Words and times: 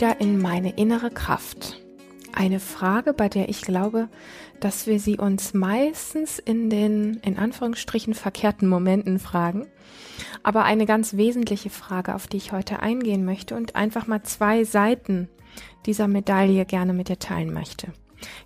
wieder 0.00 0.18
in 0.18 0.40
meine 0.40 0.70
innere 0.78 1.10
Kraft? 1.10 1.78
Eine 2.32 2.58
Frage, 2.58 3.12
bei 3.12 3.28
der 3.28 3.50
ich 3.50 3.60
glaube, 3.60 4.08
dass 4.58 4.86
wir 4.86 4.98
sie 4.98 5.18
uns 5.18 5.52
meistens 5.52 6.38
in 6.38 6.70
den, 6.70 7.16
in 7.16 7.36
Anführungsstrichen, 7.36 8.14
verkehrten 8.14 8.66
Momenten 8.66 9.18
fragen. 9.18 9.66
Aber 10.42 10.64
eine 10.64 10.86
ganz 10.86 11.18
wesentliche 11.18 11.68
Frage, 11.68 12.14
auf 12.14 12.28
die 12.28 12.38
ich 12.38 12.50
heute 12.50 12.80
eingehen 12.80 13.26
möchte 13.26 13.54
und 13.54 13.76
einfach 13.76 14.06
mal 14.06 14.22
zwei 14.22 14.64
Seiten 14.64 15.28
dieser 15.84 16.08
Medaille 16.08 16.64
gerne 16.64 16.94
mit 16.94 17.10
dir 17.10 17.18
teilen 17.18 17.52
möchte. 17.52 17.88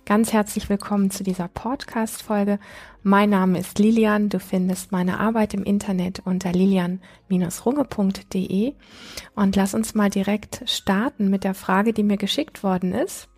Ganz 0.05 0.33
herzlich 0.33 0.69
willkommen 0.69 1.11
zu 1.11 1.23
dieser 1.23 1.47
Podcast-Folge. 1.47 2.59
Mein 3.03 3.29
Name 3.29 3.59
ist 3.59 3.79
Lilian. 3.79 4.29
Du 4.29 4.39
findest 4.39 4.91
meine 4.91 5.19
Arbeit 5.19 5.53
im 5.53 5.63
Internet 5.63 6.21
unter 6.25 6.51
lilian-runge.de. 6.51 8.73
Und 9.35 9.55
lass 9.55 9.73
uns 9.73 9.95
mal 9.95 10.09
direkt 10.09 10.69
starten 10.69 11.29
mit 11.29 11.43
der 11.43 11.53
Frage, 11.53 11.93
die 11.93 12.03
mir 12.03 12.17
geschickt 12.17 12.63
worden 12.63 12.93
ist. 12.93 13.29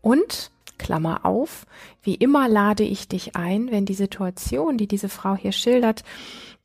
Und, 0.00 0.52
Klammer 0.78 1.24
auf, 1.24 1.66
wie 2.02 2.14
immer 2.14 2.48
lade 2.48 2.84
ich 2.84 3.08
dich 3.08 3.36
ein, 3.36 3.70
wenn 3.70 3.86
die 3.86 3.94
Situation, 3.94 4.76
die 4.76 4.88
diese 4.88 5.08
Frau 5.08 5.36
hier 5.36 5.52
schildert, 5.52 6.02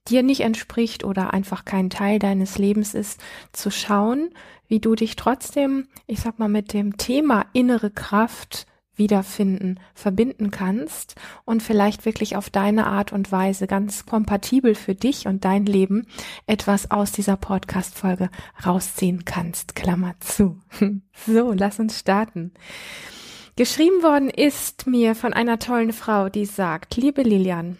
dir 0.08 0.23
nicht 0.23 0.42
entspricht 0.42 1.03
oder 1.03 1.34
einfach 1.34 1.66
kein 1.66 1.90
Teil 1.90 2.20
deines 2.20 2.58
Lebens 2.58 2.94
ist, 2.94 3.22
zu 3.52 3.70
schauen, 3.70 4.30
wie 4.67 4.80
du 4.80 4.95
dich 4.95 5.16
trotzdem, 5.16 5.88
ich 6.08 6.22
sag 6.22 6.40
mal, 6.40 6.50
mit 6.50 6.73
dem 6.73 6.98
Thema 6.98 7.45
innere 7.53 7.92
Kraft 7.92 8.66
wiederfinden, 8.99 9.80
verbinden 9.95 10.52
kannst 10.52 11.16
und 11.45 11.64
vielleicht 11.64 12.05
wirklich 12.05 12.36
auf 12.36 12.52
deine 12.52 12.86
Art 12.86 13.11
und 13.11 13.31
Weise 13.31 13.66
ganz 13.66 14.06
kompatibel 14.06 14.75
für 14.75 14.94
dich 14.94 15.25
und 15.25 15.44
dein 15.45 15.66
Leben 15.66 16.06
etwas 16.45 16.91
aus 16.91 17.11
dieser 17.11 17.38
Podcast-Folge 17.38 18.30
rausziehen 18.66 19.25
kannst. 19.25 19.75
Klammer 19.75 20.16
zu. 20.19 20.59
So, 21.25 21.52
lass 21.52 21.80
uns 21.80 22.00
starten. 22.00 22.53
Geschrieben 23.58 24.03
worden 24.03 24.30
ist 24.30 24.88
mir 24.88 25.16
von 25.16 25.34
einer 25.34 25.59
tollen 25.59 25.91
Frau, 25.91 26.30
die 26.30 26.45
sagt, 26.45 26.95
liebe 26.95 27.23
Lilian, 27.23 27.78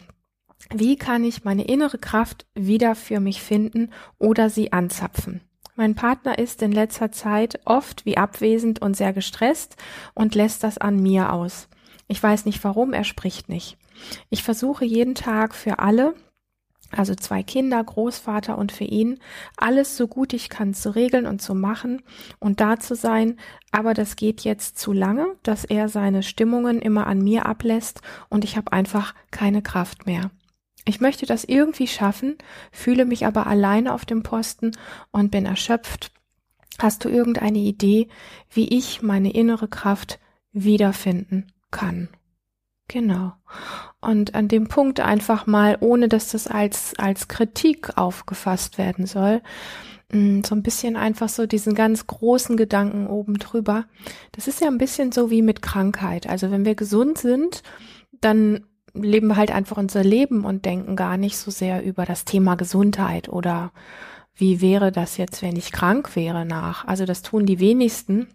wie 0.74 0.98
kann 0.98 1.24
ich 1.24 1.46
meine 1.46 1.64
innere 1.64 1.98
Kraft 1.98 2.46
wieder 2.54 2.96
für 2.96 3.20
mich 3.20 3.42
finden 3.42 3.92
oder 4.18 4.50
sie 4.50 4.74
anzapfen? 4.74 5.42
Mein 5.80 5.96
Partner 5.96 6.38
ist 6.38 6.62
in 6.62 6.74
letzter 6.74 7.10
Zeit 7.10 7.62
oft 7.64 8.06
wie 8.06 8.18
abwesend 8.18 8.82
und 8.82 8.98
sehr 8.98 9.14
gestresst 9.14 9.78
und 10.14 10.36
lässt 10.36 10.62
das 10.62 10.78
an 10.78 11.02
mir 11.02 11.32
aus. 11.32 11.70
Ich 12.10 12.22
weiß 12.22 12.44
nicht 12.44 12.62
warum, 12.66 12.92
er 12.92 13.06
spricht 13.06 13.48
nicht. 13.48 13.78
Ich 14.30 14.44
versuche 14.44 14.84
jeden 14.84 15.16
Tag 15.16 15.56
für 15.56 15.80
alle, 15.80 16.16
also 16.92 17.16
zwei 17.16 17.44
Kinder, 17.44 17.82
Großvater 17.82 18.58
und 18.58 18.74
für 18.74 18.84
ihn, 18.84 19.20
alles 19.56 19.96
so 19.96 20.10
gut 20.10 20.34
ich 20.34 20.50
kann 20.50 20.74
zu 20.74 20.94
regeln 20.94 21.26
und 21.26 21.42
zu 21.42 21.56
machen 21.56 22.02
und 22.40 22.60
da 22.60 22.78
zu 22.78 22.94
sein, 22.94 23.38
aber 23.72 23.94
das 23.94 24.18
geht 24.18 24.42
jetzt 24.42 24.78
zu 24.78 24.92
lange, 24.92 25.28
dass 25.44 25.64
er 25.64 25.88
seine 25.88 26.24
Stimmungen 26.24 26.82
immer 26.82 27.08
an 27.08 27.20
mir 27.20 27.46
ablässt 27.46 28.02
und 28.28 28.44
ich 28.44 28.58
habe 28.58 28.74
einfach 28.74 29.16
keine 29.32 29.62
Kraft 29.62 30.06
mehr. 30.06 30.30
Ich 30.90 31.00
möchte 31.02 31.28
das 31.28 31.44
irgendwie 31.44 31.86
schaffen, 31.86 32.36
fühle 32.72 33.06
mich 33.06 33.28
aber 33.28 33.46
alleine 33.46 33.94
auf 33.94 34.06
dem 34.06 34.24
Posten 34.24 34.72
und 35.12 35.30
bin 35.30 35.46
erschöpft. 35.46 36.12
Hast 36.80 37.06
du 37.06 37.10
irgendeine 37.10 37.60
Idee, 37.60 38.08
wie 38.50 38.68
ich 38.76 39.04
meine 39.04 39.32
innere 39.32 39.68
Kraft 39.68 40.20
wiederfinden 40.52 41.52
kann? 41.70 42.10
Genau. 42.88 43.34
Und 44.02 44.34
an 44.34 44.48
dem 44.48 44.68
Punkt 44.68 45.00
einfach 45.00 45.46
mal, 45.46 45.78
ohne 45.80 46.08
dass 46.08 46.32
das 46.32 46.48
als, 46.48 46.94
als 46.98 47.28
Kritik 47.28 47.96
aufgefasst 47.96 48.80
werden 48.80 49.06
soll, 49.06 49.44
mm, 50.12 50.42
so 50.44 50.56
ein 50.56 50.64
bisschen 50.64 50.96
einfach 50.96 51.30
so 51.30 51.46
diesen 51.46 51.76
ganz 51.76 52.08
großen 52.08 52.58
Gedanken 52.58 53.06
oben 53.06 53.38
drüber. 53.38 53.86
Das 54.32 54.48
ist 54.48 54.60
ja 54.60 54.68
ein 54.68 54.80
bisschen 54.80 55.12
so 55.12 55.30
wie 55.30 55.44
mit 55.44 55.62
Krankheit. 55.62 56.28
Also 56.28 56.50
wenn 56.50 56.66
wir 56.66 56.74
gesund 56.74 57.20
sind, 57.20 57.62
dann 58.22 58.66
leben 59.02 59.28
wir 59.28 59.38
halt 59.38 59.52
einfach 59.52 59.78
unser 59.78 60.04
Leben 60.04 60.46
und 60.46 60.66
denken 60.66 60.96
gar 60.96 61.18
nicht 61.18 61.38
so 61.38 61.52
sehr 61.52 61.84
über 61.84 62.06
das 62.06 62.26
Thema 62.26 62.56
Gesundheit 62.56 63.30
oder 63.30 63.72
wie 64.36 64.62
wäre 64.62 64.92
das 64.92 65.18
jetzt, 65.18 65.42
wenn 65.42 65.56
ich 65.56 65.72
krank 65.72 66.16
wäre 66.16 66.46
nach. 66.46 66.86
Also 66.86 67.06
das 67.06 67.22
tun 67.22 67.46
die 67.46 67.60
wenigsten. 67.60 68.28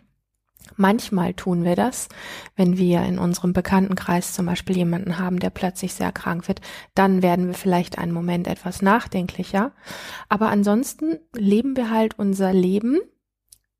Manchmal 0.76 1.34
tun 1.34 1.62
wir 1.62 1.76
das, 1.76 2.08
wenn 2.56 2.78
wir 2.78 3.02
in 3.02 3.18
unserem 3.18 3.52
Bekanntenkreis 3.52 4.32
zum 4.32 4.46
Beispiel 4.46 4.76
jemanden 4.76 5.18
haben, 5.18 5.38
der 5.38 5.50
plötzlich 5.50 5.94
sehr 5.94 6.10
krank 6.10 6.48
wird, 6.48 6.60
dann 6.94 7.22
werden 7.22 7.46
wir 7.46 7.54
vielleicht 7.54 7.98
einen 7.98 8.12
Moment 8.12 8.46
etwas 8.48 8.82
nachdenklicher. 8.82 9.72
Aber 10.28 10.48
ansonsten 10.48 11.18
leben 11.34 11.76
wir 11.76 11.90
halt 11.90 12.18
unser 12.18 12.52
Leben 12.52 12.98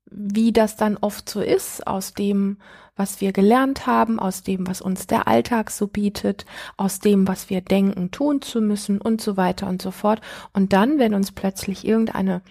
wie 0.09 0.51
das 0.51 0.75
dann 0.75 0.97
oft 0.97 1.29
so 1.29 1.41
ist, 1.41 1.85
aus 1.87 2.13
dem, 2.13 2.57
was 2.95 3.19
wir 3.21 3.33
gelernt 3.33 3.87
haben, 3.87 4.19
aus 4.19 4.43
dem, 4.43 4.67
was 4.67 4.81
uns 4.81 5.07
der 5.07 5.27
Alltag 5.27 5.69
so 5.71 5.87
bietet, 5.87 6.45
aus 6.77 6.99
dem, 6.99 7.27
was 7.27 7.49
wir 7.49 7.61
denken, 7.61 8.11
tun 8.11 8.41
zu 8.41 8.61
müssen 8.61 9.01
und 9.01 9.21
so 9.21 9.35
weiter 9.35 9.67
und 9.67 9.81
so 9.81 9.91
fort. 9.91 10.21
Und 10.53 10.73
dann, 10.73 10.99
wenn 10.99 11.13
uns 11.13 11.31
plötzlich 11.31 11.85
irgendeine 11.85 12.41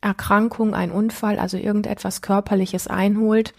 Erkrankung, 0.00 0.74
ein 0.74 0.90
Unfall, 0.90 1.38
also 1.38 1.56
irgendetwas 1.56 2.20
Körperliches 2.20 2.86
einholt, 2.86 3.54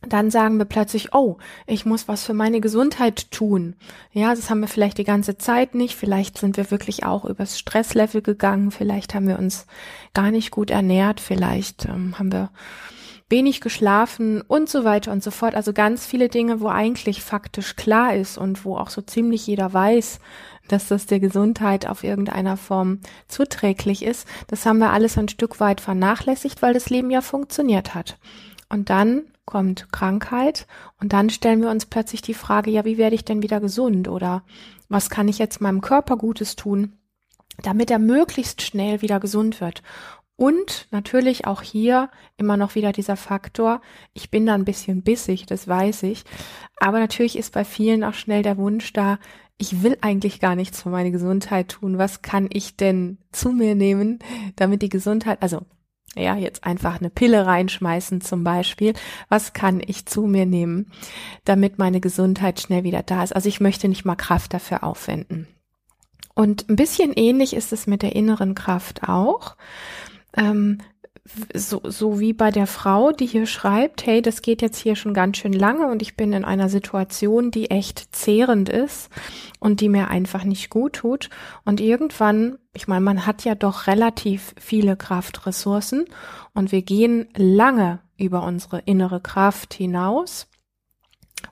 dann 0.00 0.30
sagen 0.30 0.58
wir 0.58 0.64
plötzlich, 0.64 1.12
oh, 1.12 1.38
ich 1.66 1.84
muss 1.84 2.06
was 2.06 2.24
für 2.24 2.34
meine 2.34 2.60
Gesundheit 2.60 3.32
tun. 3.32 3.74
Ja, 4.12 4.34
das 4.34 4.48
haben 4.48 4.60
wir 4.60 4.68
vielleicht 4.68 4.98
die 4.98 5.04
ganze 5.04 5.38
Zeit 5.38 5.74
nicht. 5.74 5.96
Vielleicht 5.96 6.38
sind 6.38 6.56
wir 6.56 6.70
wirklich 6.70 7.04
auch 7.04 7.24
übers 7.24 7.58
Stresslevel 7.58 8.22
gegangen. 8.22 8.70
Vielleicht 8.70 9.14
haben 9.14 9.26
wir 9.26 9.38
uns 9.38 9.66
gar 10.14 10.30
nicht 10.30 10.52
gut 10.52 10.70
ernährt. 10.70 11.20
Vielleicht 11.20 11.86
ähm, 11.86 12.16
haben 12.18 12.30
wir 12.30 12.50
wenig 13.28 13.60
geschlafen 13.60 14.40
und 14.40 14.68
so 14.68 14.84
weiter 14.84 15.10
und 15.10 15.22
so 15.22 15.32
fort. 15.32 15.54
Also 15.54 15.72
ganz 15.72 16.06
viele 16.06 16.28
Dinge, 16.28 16.60
wo 16.60 16.68
eigentlich 16.68 17.22
faktisch 17.22 17.74
klar 17.74 18.14
ist 18.14 18.38
und 18.38 18.64
wo 18.64 18.76
auch 18.76 18.90
so 18.90 19.02
ziemlich 19.02 19.46
jeder 19.46 19.72
weiß, 19.72 20.20
dass 20.68 20.88
das 20.88 21.06
der 21.06 21.18
Gesundheit 21.18 21.88
auf 21.88 22.04
irgendeiner 22.04 22.56
Form 22.56 23.00
zuträglich 23.26 24.04
ist. 24.04 24.28
Das 24.46 24.64
haben 24.64 24.78
wir 24.78 24.92
alles 24.92 25.18
ein 25.18 25.28
Stück 25.28 25.60
weit 25.60 25.80
vernachlässigt, 25.80 26.62
weil 26.62 26.74
das 26.74 26.88
Leben 26.88 27.10
ja 27.10 27.20
funktioniert 27.20 27.94
hat. 27.94 28.16
Und 28.68 28.90
dann 28.90 29.22
kommt 29.48 29.90
Krankheit 29.92 30.66
und 31.00 31.14
dann 31.14 31.30
stellen 31.30 31.62
wir 31.62 31.70
uns 31.70 31.86
plötzlich 31.86 32.20
die 32.20 32.34
Frage, 32.34 32.70
ja, 32.70 32.84
wie 32.84 32.98
werde 32.98 33.14
ich 33.14 33.24
denn 33.24 33.42
wieder 33.42 33.60
gesund 33.60 34.06
oder 34.06 34.44
was 34.90 35.08
kann 35.08 35.26
ich 35.26 35.38
jetzt 35.38 35.62
meinem 35.62 35.80
Körper 35.80 36.18
Gutes 36.18 36.54
tun, 36.54 36.98
damit 37.62 37.90
er 37.90 37.98
möglichst 37.98 38.60
schnell 38.60 39.00
wieder 39.00 39.20
gesund 39.20 39.62
wird. 39.62 39.82
Und 40.36 40.86
natürlich 40.90 41.46
auch 41.46 41.62
hier 41.62 42.10
immer 42.36 42.58
noch 42.58 42.74
wieder 42.74 42.92
dieser 42.92 43.16
Faktor, 43.16 43.80
ich 44.12 44.30
bin 44.30 44.44
da 44.44 44.52
ein 44.52 44.66
bisschen 44.66 45.02
bissig, 45.02 45.46
das 45.46 45.66
weiß 45.66 46.02
ich, 46.02 46.24
aber 46.78 46.98
natürlich 46.98 47.38
ist 47.38 47.54
bei 47.54 47.64
vielen 47.64 48.04
auch 48.04 48.12
schnell 48.12 48.42
der 48.42 48.58
Wunsch 48.58 48.92
da, 48.92 49.18
ich 49.56 49.82
will 49.82 49.96
eigentlich 50.02 50.40
gar 50.40 50.56
nichts 50.56 50.82
für 50.82 50.90
meine 50.90 51.10
Gesundheit 51.10 51.70
tun. 51.70 51.96
Was 51.96 52.20
kann 52.20 52.48
ich 52.52 52.76
denn 52.76 53.16
zu 53.32 53.50
mir 53.50 53.74
nehmen, 53.74 54.18
damit 54.56 54.82
die 54.82 54.90
Gesundheit, 54.90 55.42
also 55.42 55.62
ja, 56.16 56.36
jetzt 56.36 56.64
einfach 56.64 57.00
eine 57.00 57.10
Pille 57.10 57.46
reinschmeißen 57.46 58.20
zum 58.20 58.44
Beispiel. 58.44 58.94
Was 59.28 59.52
kann 59.52 59.80
ich 59.84 60.06
zu 60.06 60.22
mir 60.22 60.46
nehmen, 60.46 60.90
damit 61.44 61.78
meine 61.78 62.00
Gesundheit 62.00 62.60
schnell 62.60 62.84
wieder 62.84 63.02
da 63.02 63.22
ist? 63.22 63.34
Also 63.34 63.48
ich 63.48 63.60
möchte 63.60 63.88
nicht 63.88 64.04
mal 64.04 64.16
Kraft 64.16 64.54
dafür 64.54 64.84
aufwenden. 64.84 65.46
Und 66.34 66.68
ein 66.68 66.76
bisschen 66.76 67.12
ähnlich 67.14 67.54
ist 67.54 67.72
es 67.72 67.86
mit 67.86 68.02
der 68.02 68.14
inneren 68.14 68.54
Kraft 68.54 69.08
auch. 69.08 69.56
Ähm, 70.36 70.78
so, 71.54 71.80
so 71.84 72.20
wie 72.20 72.32
bei 72.32 72.50
der 72.50 72.66
Frau, 72.66 73.12
die 73.12 73.26
hier 73.26 73.46
schreibt, 73.46 74.06
hey, 74.06 74.22
das 74.22 74.42
geht 74.42 74.62
jetzt 74.62 74.78
hier 74.78 74.96
schon 74.96 75.14
ganz 75.14 75.36
schön 75.36 75.52
lange 75.52 75.86
und 75.88 76.02
ich 76.02 76.16
bin 76.16 76.32
in 76.32 76.44
einer 76.44 76.68
Situation, 76.68 77.50
die 77.50 77.70
echt 77.70 78.14
zehrend 78.14 78.68
ist 78.68 79.10
und 79.60 79.80
die 79.80 79.88
mir 79.88 80.08
einfach 80.08 80.44
nicht 80.44 80.70
gut 80.70 80.94
tut. 80.94 81.30
Und 81.64 81.80
irgendwann, 81.80 82.58
ich 82.74 82.88
meine, 82.88 83.02
man 83.02 83.26
hat 83.26 83.44
ja 83.44 83.54
doch 83.54 83.86
relativ 83.86 84.54
viele 84.58 84.96
Kraftressourcen 84.96 86.06
und 86.54 86.72
wir 86.72 86.82
gehen 86.82 87.28
lange 87.36 88.00
über 88.16 88.42
unsere 88.42 88.80
innere 88.80 89.20
Kraft 89.20 89.74
hinaus 89.74 90.47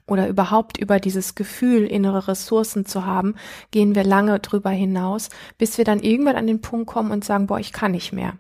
oder 0.07 0.29
überhaupt 0.29 0.79
über 0.79 1.01
dieses 1.01 1.35
Gefühl, 1.35 1.85
innere 1.85 2.29
Ressourcen 2.29 2.87
zu 2.87 3.05
haben, 3.05 3.35
gehen 3.71 3.95
wir 3.95 4.05
lange 4.05 4.39
drüber 4.39 4.71
hinaus, 4.71 5.31
bis 5.59 5.79
wir 5.79 5.85
dann 5.85 6.01
irgendwann 6.01 6.37
an 6.37 6.47
den 6.47 6.61
Punkt 6.61 6.87
kommen 6.87 7.11
und 7.11 7.25
sagen, 7.25 7.47
boah, 7.47 7.59
ich 7.59 7.73
kann 7.73 7.93
nicht 7.93 8.13
mehr. 8.13 8.35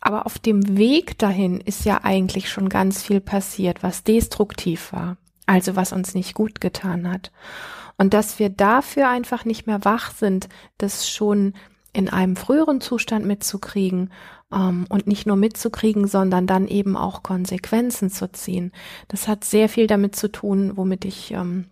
Aber 0.00 0.26
auf 0.26 0.38
dem 0.38 0.76
Weg 0.76 1.18
dahin 1.18 1.60
ist 1.60 1.84
ja 1.84 2.00
eigentlich 2.02 2.50
schon 2.50 2.68
ganz 2.68 3.02
viel 3.02 3.20
passiert, 3.20 3.82
was 3.82 4.04
destruktiv 4.04 4.92
war, 4.92 5.16
also 5.46 5.76
was 5.76 5.92
uns 5.92 6.14
nicht 6.14 6.34
gut 6.34 6.60
getan 6.60 7.10
hat. 7.10 7.32
Und 7.96 8.14
dass 8.14 8.38
wir 8.38 8.48
dafür 8.48 9.08
einfach 9.08 9.44
nicht 9.44 9.66
mehr 9.66 9.84
wach 9.84 10.12
sind, 10.12 10.48
das 10.76 11.08
schon 11.08 11.54
in 11.92 12.08
einem 12.08 12.36
früheren 12.36 12.80
Zustand 12.80 13.24
mitzukriegen 13.26 14.12
ähm, 14.52 14.86
und 14.88 15.06
nicht 15.06 15.26
nur 15.26 15.36
mitzukriegen, 15.36 16.06
sondern 16.06 16.46
dann 16.46 16.68
eben 16.68 16.96
auch 16.96 17.22
Konsequenzen 17.22 18.10
zu 18.10 18.30
ziehen. 18.30 18.72
Das 19.08 19.28
hat 19.28 19.44
sehr 19.44 19.68
viel 19.68 19.86
damit 19.86 20.16
zu 20.16 20.28
tun, 20.30 20.76
womit 20.76 21.04
ich 21.04 21.32
ähm, 21.32 21.66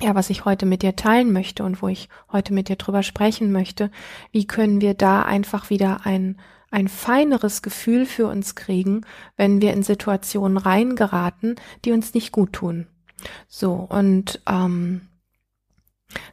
ja, 0.00 0.16
was 0.16 0.28
ich 0.28 0.44
heute 0.44 0.66
mit 0.66 0.82
dir 0.82 0.96
teilen 0.96 1.32
möchte 1.32 1.62
und 1.62 1.80
wo 1.80 1.86
ich 1.86 2.08
heute 2.32 2.52
mit 2.52 2.68
dir 2.68 2.74
drüber 2.76 3.04
sprechen 3.04 3.52
möchte. 3.52 3.92
Wie 4.32 4.44
können 4.44 4.80
wir 4.80 4.94
da 4.94 5.22
einfach 5.22 5.70
wieder 5.70 6.04
ein 6.04 6.36
ein 6.74 6.88
feineres 6.88 7.62
Gefühl 7.62 8.04
für 8.04 8.26
uns 8.26 8.56
kriegen, 8.56 9.02
wenn 9.36 9.62
wir 9.62 9.72
in 9.72 9.84
Situationen 9.84 10.58
reingeraten, 10.58 11.54
die 11.84 11.92
uns 11.92 12.14
nicht 12.14 12.32
gut 12.32 12.52
tun. 12.52 12.88
So, 13.46 13.74
und 13.74 14.42
ähm, 14.48 15.02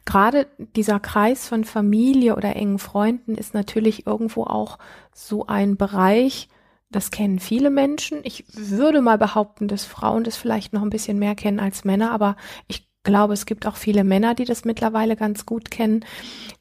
gerade 0.04 0.46
dieser 0.76 1.00
Kreis 1.00 1.48
von 1.48 1.64
Familie 1.64 2.36
oder 2.36 2.56
engen 2.56 2.78
Freunden 2.78 3.34
ist 3.34 3.54
natürlich 3.54 4.06
irgendwo 4.06 4.44
auch 4.44 4.78
so 5.12 5.46
ein 5.46 5.76
Bereich, 5.76 6.48
das 6.90 7.10
kennen 7.10 7.38
viele 7.38 7.70
Menschen. 7.70 8.20
Ich 8.22 8.44
würde 8.52 9.00
mal 9.00 9.18
behaupten, 9.18 9.66
dass 9.66 9.84
Frauen 9.84 10.24
das 10.24 10.36
vielleicht 10.36 10.72
noch 10.72 10.82
ein 10.82 10.90
bisschen 10.90 11.18
mehr 11.18 11.34
kennen 11.34 11.58
als 11.58 11.84
Männer, 11.84 12.10
aber 12.10 12.36
ich 12.68 12.86
glaube, 13.02 13.32
es 13.32 13.46
gibt 13.46 13.66
auch 13.66 13.76
viele 13.76 14.04
Männer, 14.04 14.34
die 14.34 14.44
das 14.44 14.64
mittlerweile 14.64 15.16
ganz 15.16 15.46
gut 15.46 15.70
kennen. 15.70 16.04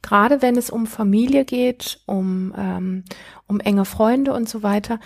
Gerade 0.02 0.42
wenn 0.42 0.58
es 0.58 0.70
um 0.70 0.88
Familie 0.88 1.46
geht, 1.46 2.02
um, 2.08 2.54
ähm, 2.58 3.04
um 3.48 3.60
enge 3.60 3.86
Freunde 3.86 4.34
und 4.34 4.50
so 4.50 4.64
weiter, 4.64 5.00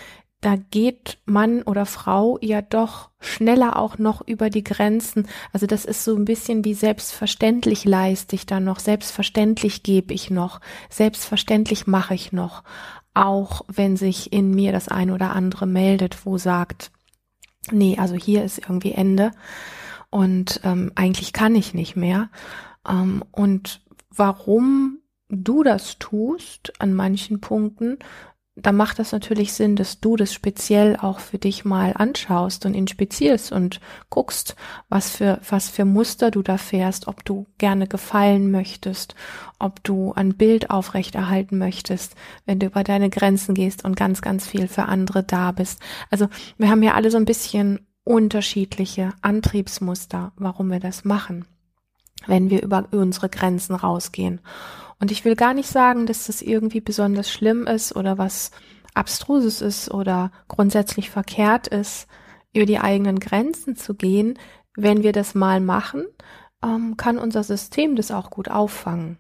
da 0.46 0.58
geht 0.70 1.18
Mann 1.26 1.64
oder 1.64 1.88
Frau 1.88 2.38
ja 2.40 2.62
doch 2.62 3.10
schneller 3.20 3.78
auch 3.78 3.98
noch 3.98 4.22
über 4.28 4.52
die 4.52 4.64
Grenzen. 4.64 5.28
Also 5.52 5.66
das 5.66 5.86
ist 5.86 6.04
so 6.04 6.16
ein 6.16 6.26
bisschen 6.26 6.64
wie 6.64 6.76
selbstverständlich 6.76 7.84
leiste 7.84 8.36
ich 8.36 8.46
dann 8.46 8.64
noch, 8.64 8.78
selbstverständlich 8.78 9.82
gebe 9.82 10.14
ich 10.14 10.30
noch, 10.30 10.62
selbstverständlich 10.92 11.88
mache 11.88 12.14
ich 12.14 12.32
noch, 12.32 12.64
auch 13.16 13.64
wenn 13.68 13.98
sich 13.98 14.32
in 14.34 14.52
mir 14.52 14.72
das 14.72 14.88
ein 14.88 15.10
oder 15.10 15.32
andere 15.32 15.66
meldet, 15.66 16.28
wo 16.28 16.38
sagt, 16.38 16.92
nee, 17.72 17.98
also 17.98 18.14
hier 18.14 18.44
ist 18.44 18.60
irgendwie 18.60 18.92
Ende 18.92 19.32
und 20.12 20.62
ähm, 20.64 20.92
eigentlich 20.94 21.34
kann 21.34 21.56
ich 21.56 21.74
nicht 21.74 21.96
mehr. 21.96 22.30
Ähm, 22.88 23.24
und 23.32 23.82
warum 24.12 25.00
du 25.30 25.64
das 25.64 25.98
tust 25.98 26.80
an 26.80 26.94
manchen 26.94 27.42
Punkten, 27.42 27.98
da 28.58 28.72
macht 28.72 29.00
das 29.00 29.12
natürlich 29.12 29.52
Sinn, 29.52 29.76
dass 29.76 30.00
du 30.00 30.16
das 30.16 30.34
speziell 30.34 30.96
auch 30.96 31.20
für 31.20 31.38
dich 31.38 31.66
mal 31.66 31.92
anschaust 31.94 32.66
und 32.66 32.74
inspizierst 32.74 33.52
und 33.52 33.82
guckst, 34.10 34.56
was 34.88 35.10
für, 35.10 35.42
was 35.50 35.70
für 35.70 35.84
Muster 35.84 36.32
du 36.32 36.42
da 36.42 36.58
fährst, 36.58 37.08
ob 37.10 37.26
du 37.26 37.48
gerne 37.58 37.86
gefallen 37.86 38.52
möchtest, 38.52 39.14
ob 39.60 39.84
du 39.84 40.14
ein 40.14 40.36
Bild 40.36 40.70
aufrechterhalten 40.70 41.58
möchtest, 41.58 42.16
wenn 42.46 42.60
du 42.60 42.68
über 42.68 42.86
deine 42.86 43.10
Grenzen 43.10 43.56
gehst 43.56 43.84
und 43.84 43.98
ganz, 43.98 44.22
ganz 44.22 44.48
viel 44.48 44.70
für 44.70 44.84
andere 44.84 45.24
da 45.24 45.52
bist. 45.52 45.82
Also 46.10 46.28
wir 46.58 46.70
haben 46.70 46.84
ja 46.84 46.94
alle 46.94 47.12
so 47.12 47.18
ein 47.18 47.26
bisschen 47.26 47.86
unterschiedliche 48.06 49.12
Antriebsmuster, 49.22 50.32
warum 50.38 50.72
wir 50.72 50.80
das 50.80 51.04
machen, 51.04 51.46
wenn 52.26 52.50
wir 52.50 52.64
über 52.64 52.88
unsere 52.92 53.28
Grenzen 53.28 53.76
rausgehen. 53.76 54.40
Und 55.00 55.12
ich 55.12 55.26
will 55.26 55.36
gar 55.36 55.54
nicht 55.54 55.70
sagen, 55.70 56.06
dass 56.06 56.28
das 56.28 56.42
irgendwie 56.42 56.82
besonders 56.82 57.30
schlimm 57.30 57.68
ist 57.68 57.96
oder 57.96 58.18
was 58.18 58.52
abstruses 58.94 59.62
ist 59.62 59.92
oder 59.92 60.32
grundsätzlich 60.48 61.10
verkehrt 61.10 61.68
ist, 61.68 62.08
über 62.54 62.66
die 62.66 62.80
eigenen 62.80 63.20
Grenzen 63.20 63.76
zu 63.76 63.94
gehen. 63.94 64.40
Wenn 64.76 65.04
wir 65.04 65.12
das 65.12 65.36
mal 65.36 65.60
machen, 65.60 66.06
ähm, 66.64 66.98
kann 66.98 67.18
unser 67.18 67.44
System 67.44 67.96
das 67.96 68.12
auch 68.12 68.30
gut 68.30 68.50
auffangen. 68.50 69.18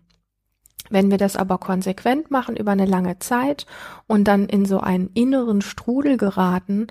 Wenn 0.90 1.10
wir 1.10 1.18
das 1.18 1.36
aber 1.36 1.58
konsequent 1.58 2.30
machen 2.32 2.56
über 2.56 2.72
eine 2.72 2.86
lange 2.86 3.20
Zeit 3.20 3.66
und 4.08 4.26
dann 4.26 4.46
in 4.48 4.66
so 4.66 4.80
einen 4.80 5.10
inneren 5.14 5.62
Strudel 5.62 6.18
geraten, 6.18 6.88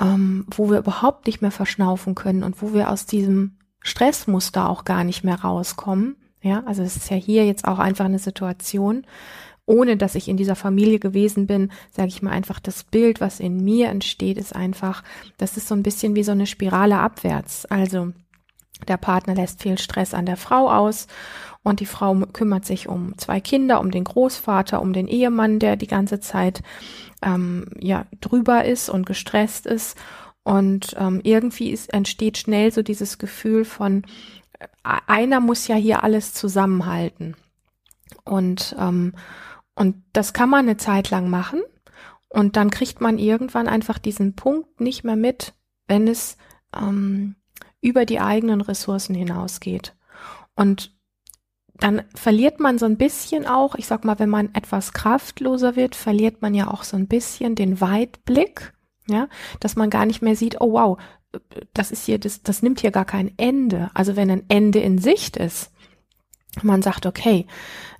ähm, 0.00 0.44
wo 0.50 0.70
wir 0.70 0.78
überhaupt 0.78 1.26
nicht 1.26 1.40
mehr 1.40 1.52
verschnaufen 1.52 2.14
können 2.14 2.42
und 2.42 2.60
wo 2.62 2.72
wir 2.72 2.90
aus 2.90 3.06
diesem 3.06 3.58
Stressmuster 3.80 4.68
auch 4.68 4.84
gar 4.84 5.04
nicht 5.04 5.22
mehr 5.22 5.40
rauskommen, 5.40 6.16
ja, 6.40 6.62
also 6.66 6.82
es 6.82 6.96
ist 6.96 7.10
ja 7.10 7.16
hier 7.16 7.46
jetzt 7.46 7.66
auch 7.66 7.78
einfach 7.78 8.04
eine 8.04 8.18
Situation, 8.18 9.04
ohne 9.66 9.96
dass 9.96 10.14
ich 10.14 10.28
in 10.28 10.36
dieser 10.36 10.56
Familie 10.56 10.98
gewesen 10.98 11.46
bin, 11.46 11.70
sage 11.90 12.08
ich 12.08 12.22
mal 12.22 12.30
einfach, 12.30 12.58
das 12.58 12.84
Bild, 12.84 13.20
was 13.20 13.38
in 13.38 13.62
mir 13.62 13.88
entsteht, 13.88 14.38
ist 14.38 14.56
einfach, 14.56 15.04
das 15.36 15.56
ist 15.56 15.68
so 15.68 15.74
ein 15.74 15.82
bisschen 15.82 16.14
wie 16.16 16.22
so 16.22 16.32
eine 16.32 16.46
Spirale 16.46 16.98
abwärts. 16.98 17.66
Also 17.66 18.12
der 18.86 18.96
Partner 18.96 19.34
lässt 19.34 19.62
viel 19.62 19.76
Stress 19.76 20.14
an 20.14 20.24
der 20.24 20.36
Frau 20.36 20.70
aus 20.70 21.06
und 21.62 21.80
die 21.80 21.86
Frau 21.86 22.14
kümmert 22.32 22.64
sich 22.64 22.88
um 22.88 23.18
zwei 23.18 23.40
Kinder, 23.40 23.80
um 23.80 23.90
den 23.90 24.04
Großvater, 24.04 24.80
um 24.80 24.92
den 24.92 25.08
Ehemann, 25.08 25.58
der 25.58 25.76
die 25.76 25.86
ganze 25.86 26.20
Zeit 26.20 26.62
ähm, 27.22 27.66
ja 27.78 28.06
drüber 28.20 28.64
ist 28.64 28.88
und 28.88 29.04
gestresst 29.04 29.66
ist. 29.66 29.98
Und 30.44 30.96
ähm, 30.98 31.20
irgendwie 31.24 31.70
ist, 31.70 31.92
entsteht 31.92 32.38
schnell 32.38 32.72
so 32.72 32.80
dieses 32.80 33.18
Gefühl 33.18 33.66
von, 33.66 34.04
einer 34.82 35.40
muss 35.40 35.68
ja 35.68 35.76
hier 35.76 36.02
alles 36.02 36.34
zusammenhalten. 36.34 37.36
Und, 38.24 38.74
ähm, 38.78 39.14
und 39.74 40.02
das 40.12 40.32
kann 40.32 40.50
man 40.50 40.60
eine 40.60 40.76
Zeit 40.76 41.10
lang 41.10 41.30
machen. 41.30 41.62
Und 42.28 42.56
dann 42.56 42.70
kriegt 42.70 43.00
man 43.00 43.18
irgendwann 43.18 43.68
einfach 43.68 43.98
diesen 43.98 44.34
Punkt 44.34 44.80
nicht 44.80 45.04
mehr 45.04 45.16
mit, 45.16 45.54
wenn 45.86 46.08
es 46.08 46.36
ähm, 46.76 47.36
über 47.80 48.04
die 48.04 48.20
eigenen 48.20 48.60
Ressourcen 48.60 49.14
hinausgeht. 49.14 49.96
Und 50.54 50.94
dann 51.78 52.02
verliert 52.14 52.58
man 52.60 52.78
so 52.78 52.86
ein 52.86 52.96
bisschen 52.96 53.46
auch, 53.46 53.76
ich 53.76 53.86
sag 53.86 54.04
mal, 54.04 54.18
wenn 54.18 54.28
man 54.28 54.54
etwas 54.54 54.92
kraftloser 54.92 55.76
wird, 55.76 55.94
verliert 55.94 56.42
man 56.42 56.54
ja 56.54 56.68
auch 56.68 56.82
so 56.82 56.96
ein 56.96 57.06
bisschen 57.06 57.54
den 57.54 57.80
Weitblick, 57.80 58.74
ja, 59.08 59.28
dass 59.60 59.76
man 59.76 59.88
gar 59.88 60.04
nicht 60.04 60.20
mehr 60.20 60.36
sieht, 60.36 60.60
oh 60.60 60.72
wow, 60.72 60.98
das 61.74 61.90
ist 61.90 62.04
hier, 62.04 62.18
das, 62.18 62.42
das 62.42 62.62
nimmt 62.62 62.80
hier 62.80 62.90
gar 62.90 63.04
kein 63.04 63.32
Ende. 63.36 63.90
Also 63.94 64.16
wenn 64.16 64.30
ein 64.30 64.44
Ende 64.48 64.80
in 64.80 64.98
Sicht 64.98 65.36
ist, 65.36 65.70
man 66.62 66.82
sagt, 66.82 67.06
okay, 67.06 67.46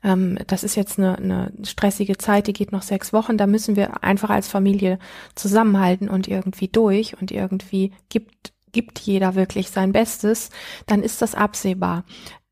ähm, 0.02 0.38
das 0.46 0.64
ist 0.64 0.74
jetzt 0.74 0.98
eine, 0.98 1.16
eine 1.16 1.52
stressige 1.64 2.16
Zeit, 2.16 2.46
die 2.46 2.52
geht 2.52 2.72
noch 2.72 2.82
sechs 2.82 3.12
Wochen, 3.12 3.36
da 3.36 3.46
müssen 3.46 3.76
wir 3.76 4.02
einfach 4.02 4.30
als 4.30 4.48
Familie 4.48 4.98
zusammenhalten 5.34 6.08
und 6.08 6.28
irgendwie 6.28 6.68
durch 6.68 7.20
und 7.20 7.30
irgendwie 7.30 7.92
gibt, 8.08 8.52
gibt 8.72 8.98
jeder 8.98 9.34
wirklich 9.34 9.70
sein 9.70 9.92
Bestes, 9.92 10.50
dann 10.86 11.02
ist 11.02 11.22
das 11.22 11.34
absehbar. 11.34 12.04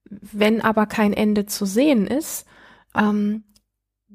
Wenn 0.08 0.60
aber 0.60 0.86
kein 0.86 1.12
Ende 1.12 1.46
zu 1.46 1.66
sehen 1.66 2.06
ist, 2.06 2.46
ähm, 2.94 3.44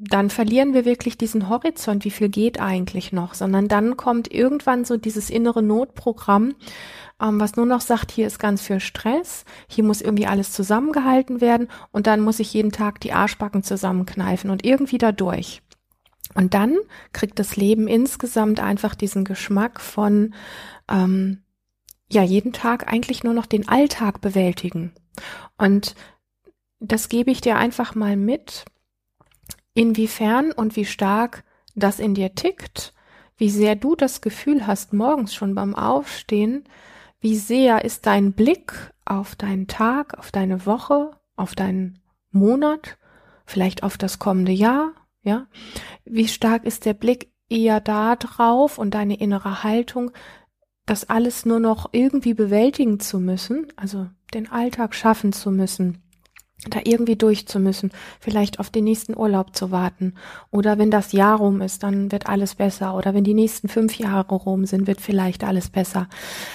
dann 0.03 0.31
verlieren 0.31 0.73
wir 0.73 0.83
wirklich 0.83 1.15
diesen 1.15 1.47
Horizont, 1.47 2.05
wie 2.05 2.11
viel 2.11 2.29
geht 2.29 2.59
eigentlich 2.59 3.11
noch, 3.13 3.35
sondern 3.35 3.67
dann 3.67 3.97
kommt 3.97 4.33
irgendwann 4.33 4.83
so 4.83 4.97
dieses 4.97 5.29
innere 5.29 5.61
Notprogramm, 5.61 6.55
ähm, 7.21 7.39
was 7.39 7.55
nur 7.55 7.67
noch 7.67 7.81
sagt, 7.81 8.11
hier 8.11 8.25
ist 8.25 8.39
ganz 8.39 8.63
viel 8.63 8.79
Stress, 8.79 9.45
hier 9.67 9.83
muss 9.83 10.01
irgendwie 10.01 10.25
alles 10.25 10.53
zusammengehalten 10.53 11.39
werden 11.39 11.67
und 11.91 12.07
dann 12.07 12.21
muss 12.21 12.39
ich 12.39 12.51
jeden 12.51 12.71
Tag 12.71 12.99
die 13.01 13.13
Arschbacken 13.13 13.61
zusammenkneifen 13.61 14.49
und 14.49 14.65
irgendwie 14.65 14.97
da 14.97 15.11
durch. 15.11 15.61
Und 16.33 16.55
dann 16.55 16.77
kriegt 17.13 17.37
das 17.37 17.55
Leben 17.55 17.87
insgesamt 17.87 18.59
einfach 18.59 18.95
diesen 18.95 19.23
Geschmack 19.23 19.79
von, 19.79 20.33
ähm, 20.89 21.43
ja, 22.09 22.23
jeden 22.23 22.53
Tag 22.53 22.91
eigentlich 22.91 23.23
nur 23.23 23.33
noch 23.33 23.45
den 23.45 23.67
Alltag 23.67 24.19
bewältigen. 24.19 24.93
Und 25.57 25.93
das 26.79 27.07
gebe 27.07 27.29
ich 27.29 27.41
dir 27.41 27.57
einfach 27.57 27.93
mal 27.93 28.15
mit 28.15 28.65
Inwiefern 29.73 30.51
und 30.51 30.75
wie 30.75 30.85
stark 30.85 31.43
das 31.75 31.99
in 31.99 32.13
dir 32.13 32.35
tickt, 32.35 32.93
wie 33.37 33.49
sehr 33.49 33.75
du 33.75 33.95
das 33.95 34.21
Gefühl 34.21 34.67
hast, 34.67 34.93
morgens 34.93 35.33
schon 35.33 35.55
beim 35.55 35.75
Aufstehen, 35.75 36.65
wie 37.21 37.35
sehr 37.37 37.85
ist 37.85 38.05
dein 38.05 38.33
Blick 38.33 38.73
auf 39.05 39.35
deinen 39.35 39.67
Tag, 39.67 40.17
auf 40.17 40.31
deine 40.31 40.65
Woche, 40.65 41.11
auf 41.35 41.55
deinen 41.55 41.99
Monat, 42.31 42.97
vielleicht 43.45 43.83
auf 43.83 43.97
das 43.97 44.19
kommende 44.19 44.51
Jahr, 44.51 44.93
ja? 45.23 45.47
Wie 46.05 46.27
stark 46.27 46.65
ist 46.65 46.85
der 46.85 46.93
Blick 46.93 47.31
eher 47.49 47.79
da 47.79 48.15
drauf 48.15 48.77
und 48.77 48.93
deine 48.93 49.19
innere 49.19 49.63
Haltung, 49.63 50.11
das 50.85 51.09
alles 51.09 51.45
nur 51.45 51.59
noch 51.59 51.89
irgendwie 51.91 52.33
bewältigen 52.33 52.99
zu 52.99 53.19
müssen, 53.19 53.67
also 53.75 54.07
den 54.33 54.51
Alltag 54.51 54.95
schaffen 54.95 55.33
zu 55.33 55.51
müssen, 55.51 56.01
da 56.69 56.79
irgendwie 56.83 57.15
durch 57.15 57.47
zu 57.47 57.59
müssen, 57.59 57.91
vielleicht 58.19 58.59
auf 58.59 58.69
den 58.69 58.83
nächsten 58.83 59.17
Urlaub 59.17 59.55
zu 59.55 59.71
warten. 59.71 60.13
Oder 60.51 60.77
wenn 60.77 60.91
das 60.91 61.11
Jahr 61.11 61.37
rum 61.37 61.61
ist, 61.61 61.83
dann 61.83 62.11
wird 62.11 62.27
alles 62.27 62.55
besser. 62.55 62.95
Oder 62.95 63.13
wenn 63.13 63.23
die 63.23 63.33
nächsten 63.33 63.67
fünf 63.67 63.97
Jahre 63.97 64.35
rum 64.35 64.65
sind, 64.65 64.85
wird 64.85 65.01
vielleicht 65.01 65.43
alles 65.43 65.69
besser. 65.69 66.07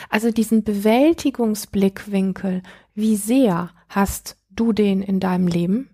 Also 0.08 0.30
diesen 0.30 0.62
Bewältigungsblickwinkel, 0.62 2.62
wie 2.94 3.16
sehr 3.16 3.70
hast 3.88 4.36
du 4.50 4.72
den 4.72 5.02
in 5.02 5.18
deinem 5.18 5.48
Leben? 5.48 5.90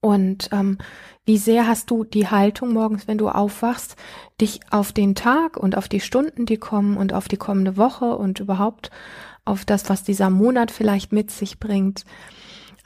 Und 0.00 0.50
ähm, 0.52 0.78
wie 1.24 1.38
sehr 1.38 1.66
hast 1.66 1.90
du 1.90 2.04
die 2.04 2.28
Haltung 2.28 2.72
morgens, 2.72 3.08
wenn 3.08 3.16
du 3.16 3.30
aufwachst, 3.30 3.96
dich 4.40 4.60
auf 4.70 4.92
den 4.92 5.14
Tag 5.14 5.56
und 5.56 5.78
auf 5.78 5.88
die 5.88 6.00
Stunden, 6.00 6.44
die 6.44 6.58
kommen 6.58 6.98
und 6.98 7.14
auf 7.14 7.28
die 7.28 7.38
kommende 7.38 7.78
Woche 7.78 8.16
und 8.16 8.40
überhaupt 8.40 8.90
auf 9.46 9.64
das, 9.64 9.88
was 9.88 10.04
dieser 10.04 10.30
Monat 10.30 10.70
vielleicht 10.70 11.12
mit 11.12 11.30
sich 11.30 11.58
bringt, 11.58 12.04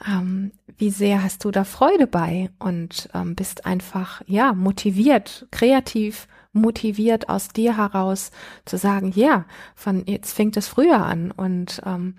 ähm, 0.07 0.51
wie 0.77 0.89
sehr 0.89 1.23
hast 1.23 1.43
du 1.43 1.51
da 1.51 1.63
Freude 1.63 2.07
bei 2.07 2.49
und 2.59 3.09
ähm, 3.13 3.35
bist 3.35 3.65
einfach, 3.65 4.21
ja, 4.27 4.53
motiviert, 4.53 5.47
kreativ 5.51 6.27
motiviert 6.51 7.29
aus 7.29 7.49
dir 7.49 7.77
heraus 7.77 8.31
zu 8.65 8.77
sagen, 8.77 9.11
ja, 9.15 9.45
von 9.75 10.03
jetzt 10.07 10.33
fängt 10.33 10.57
es 10.57 10.67
früher 10.67 11.05
an 11.05 11.31
und 11.31 11.81
ähm, 11.85 12.15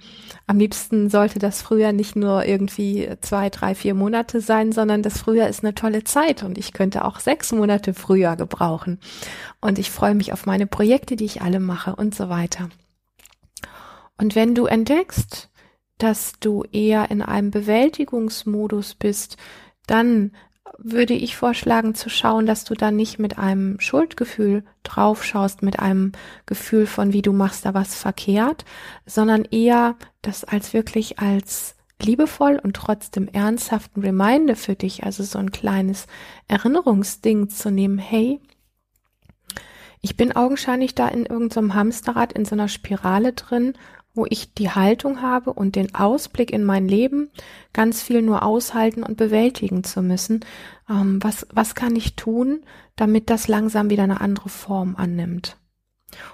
am 0.47 0.59
liebsten 0.59 1.11
sollte 1.11 1.41
das 1.41 1.63
früher 1.63 1.93
nicht 1.93 2.15
nur 2.15 2.45
irgendwie 2.45 3.09
zwei, 3.23 3.51
drei, 3.51 3.75
vier 3.75 3.95
Monate 3.95 4.41
sein, 4.41 4.71
sondern 4.71 5.03
das 5.03 5.19
früher 5.19 5.49
ist 5.49 5.65
eine 5.65 5.75
tolle 5.75 6.05
Zeit 6.05 6.45
und 6.45 6.59
ich 6.59 6.73
könnte 6.73 7.05
auch 7.05 7.19
sechs 7.19 7.51
Monate 7.51 7.93
früher 7.93 8.37
gebrauchen 8.37 9.01
und 9.61 9.81
ich 9.81 9.91
freue 9.91 10.15
mich 10.15 10.33
auf 10.33 10.47
meine 10.47 10.69
Projekte, 10.69 11.17
die 11.17 11.25
ich 11.25 11.43
alle 11.43 11.61
mache 11.61 11.97
und 11.97 12.15
so 12.15 12.29
weiter. 12.29 12.69
Und 14.17 14.35
wenn 14.37 14.55
du 14.55 14.67
entdeckst, 14.67 15.50
dass 16.03 16.33
du 16.41 16.65
eher 16.73 17.11
in 17.11 17.23
einem 17.23 17.51
Bewältigungsmodus 17.51 18.95
bist, 18.95 19.37
dann 19.87 20.33
würde 20.79 21.15
ich 21.15 21.37
vorschlagen 21.37 21.95
zu 21.95 22.09
schauen, 22.09 22.47
dass 22.47 22.65
du 22.65 22.75
da 22.75 22.91
nicht 22.91 23.19
mit 23.19 23.39
einem 23.39 23.79
Schuldgefühl 23.81 24.65
draufschaust, 24.83 25.63
mit 25.63 25.79
einem 25.79 26.13
Gefühl 26.47 26.87
von, 26.87 27.13
wie 27.13 27.23
du 27.23 27.33
machst 27.33 27.67
da 27.67 27.75
was 27.75 27.95
verkehrt, 27.95 28.65
sondern 29.05 29.45
eher 29.45 29.97
das 30.23 30.45
als 30.45 30.73
wirklich 30.73 31.19
als 31.19 31.77
liebevoll 32.01 32.59
und 32.63 32.77
trotzdem 32.77 33.29
ernsthaften 33.29 34.01
Reminder 34.01 34.57
für 34.57 34.75
dich, 34.75 35.05
also 35.05 35.23
so 35.23 35.39
ein 35.39 35.51
kleines 35.51 36.07
Erinnerungsding 36.49 37.51
zu 37.51 37.71
nehmen, 37.71 37.99
hey, 37.99 38.41
ich 40.01 40.17
bin 40.17 40.33
augenscheinlich 40.33 40.95
da 40.95 41.09
in 41.09 41.27
irgendeinem 41.27 41.75
Hamsterrad, 41.75 42.33
in 42.33 42.47
so 42.47 42.55
einer 42.55 42.69
Spirale 42.69 43.35
drin 43.35 43.75
wo 44.15 44.27
ich 44.29 44.55
die 44.55 44.71
Haltung 44.71 45.23
habe 45.23 45.53
und 45.53 45.77
den 45.77 45.95
Ausblick 45.95 46.53
in 46.53 46.65
mein 46.65 46.89
Leben, 46.89 47.31
ganz 47.73 48.03
viel 48.03 48.23
nur 48.23 48.43
aushalten 48.43 49.03
und 49.03 49.17
bewältigen 49.17 49.85
zu 49.85 50.03
müssen. 50.03 50.45
Ähm, 50.89 51.23
was, 51.23 51.47
was 51.53 51.75
kann 51.75 51.95
ich 51.95 52.17
tun, 52.17 52.65
damit 52.97 53.31
das 53.31 53.49
langsam 53.49 53.91
wieder 53.91 54.03
eine 54.03 54.21
andere 54.21 54.49
Form 54.49 54.97
annimmt? 54.97 55.57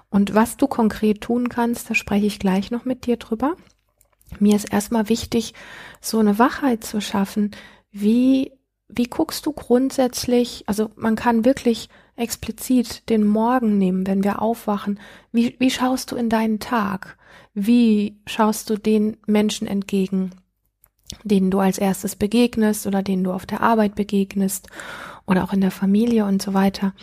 Und 0.09 0.35
was 0.35 0.57
du 0.57 0.67
konkret 0.67 1.21
tun 1.21 1.49
kannst, 1.49 1.91
da 1.91 1.95
spreche 1.95 2.27
ich 2.27 2.39
gleich 2.39 2.71
noch 2.71 2.87
mit 2.87 3.05
dir 3.07 3.19
drüber. 3.19 3.57
Mir 4.39 4.57
ist 4.57 4.73
erstmal 4.73 5.09
wichtig, 5.09 5.55
so 6.01 6.19
eine 6.19 6.39
Wachheit 6.39 6.83
zu 6.83 7.01
schaffen. 7.01 7.51
Wie, 7.91 8.53
wie 8.89 9.05
guckst 9.05 9.45
du 9.47 9.53
grundsätzlich, 9.53 10.65
also 10.67 10.91
man 10.97 11.17
kann 11.17 11.45
wirklich 11.45 11.89
explizit 12.17 13.09
den 13.09 13.25
Morgen 13.25 13.79
nehmen, 13.79 14.07
wenn 14.07 14.25
wir 14.25 14.41
aufwachen. 14.41 15.01
Wie, 15.33 15.57
wie 15.59 15.71
schaust 15.71 16.11
du 16.11 16.17
in 16.17 16.29
deinen 16.29 16.61
Tag? 16.61 17.19
Wie 17.53 18.17
schaust 18.27 18.71
du 18.71 18.77
den 18.77 19.17
Menschen 19.27 19.67
entgegen, 19.67 20.31
denen 21.25 21.51
du 21.51 21.59
als 21.59 21.79
erstes 21.79 22.17
begegnest 22.17 22.87
oder 22.87 23.03
denen 23.03 23.25
du 23.25 23.33
auf 23.33 23.47
der 23.47 23.61
Arbeit 23.61 23.95
begegnest 23.95 24.69
oder 25.27 25.45
auch 25.45 25.53
in 25.53 25.61
der 25.61 25.71
Familie 25.71 26.25
und 26.25 26.41
so 26.41 26.55
weiter? 26.55 26.95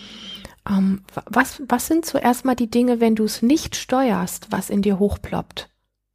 Ähm, 0.68 1.02
was, 1.26 1.62
was 1.68 1.88
sind 1.88 2.06
zuerst 2.06 2.46
mal 2.46 2.56
die 2.56 2.72
Dinge, 2.72 3.00
wenn 3.00 3.16
du 3.16 3.26
es 3.26 3.42
nicht 3.42 3.76
steuerst, 3.76 4.52
was 4.52 4.70
in 4.70 4.82
dir 4.82 4.98
hochploppt? 4.98 5.70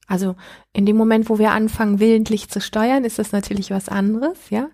Also 0.06 0.37
in 0.72 0.87
dem 0.87 0.96
Moment, 0.96 1.28
wo 1.28 1.38
wir 1.38 1.50
anfangen, 1.50 2.00
willentlich 2.00 2.48
zu 2.48 2.60
steuern, 2.60 3.04
ist 3.04 3.18
das 3.18 3.30
natürlich 3.30 3.70
was 3.70 3.90
anderes, 3.90 4.38
ja. 4.50 4.68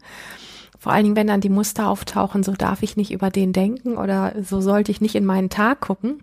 Vor 0.85 0.93
allen 0.93 1.05
Dingen, 1.05 1.17
wenn 1.17 1.29
dann 1.29 1.41
die 1.41 1.49
Muster 1.49 1.89
auftauchen, 1.89 2.43
so 2.43 2.53
darf 2.53 2.83
ich 2.83 2.95
nicht 2.99 3.11
über 3.11 3.31
den 3.31 3.55
denken 3.55 3.97
oder 3.97 4.35
so 4.43 4.61
sollte 4.61 4.91
ich 4.93 5.01
nicht 5.01 5.15
in 5.15 5.25
meinen 5.25 5.49
Tag 5.49 5.81
gucken. 5.81 6.23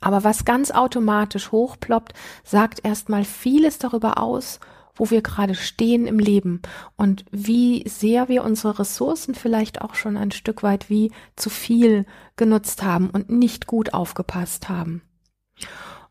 Aber 0.00 0.24
was 0.24 0.44
ganz 0.44 0.72
automatisch 0.72 1.52
hochploppt, 1.52 2.12
sagt 2.42 2.84
erstmal 2.84 3.22
vieles 3.22 3.78
darüber 3.78 4.18
aus, 4.18 4.58
wo 4.96 5.10
wir 5.10 5.22
gerade 5.22 5.54
stehen 5.54 6.08
im 6.08 6.18
Leben 6.18 6.60
und 6.96 7.24
wie 7.30 7.84
sehr 7.88 8.28
wir 8.28 8.42
unsere 8.42 8.80
Ressourcen 8.80 9.36
vielleicht 9.36 9.80
auch 9.80 9.94
schon 9.94 10.16
ein 10.16 10.32
Stück 10.32 10.64
weit 10.64 10.90
wie 10.90 11.12
zu 11.36 11.48
viel 11.48 12.04
genutzt 12.34 12.82
haben 12.82 13.10
und 13.10 13.30
nicht 13.30 13.68
gut 13.68 13.94
aufgepasst 13.94 14.68
haben. 14.68 15.02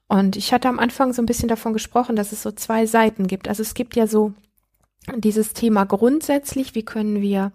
Und 0.07 0.37
ich 0.37 0.53
hatte 0.53 0.69
am 0.69 0.79
Anfang 0.79 1.11
so 1.11 1.21
ein 1.21 1.25
bisschen 1.25 1.49
davon 1.49 1.73
gesprochen, 1.73 2.15
dass 2.15 2.31
es 2.31 2.43
so 2.43 2.51
zwei 2.53 2.85
Seiten 2.85 3.27
gibt. 3.27 3.49
Also 3.49 3.61
es 3.61 3.73
gibt 3.73 3.97
ja 3.97 4.07
so 4.07 4.31
dieses 5.15 5.53
Thema 5.53 5.85
grundsätzlich, 5.85 6.75
wie 6.75 6.83
können 6.83 7.21
wir 7.21 7.51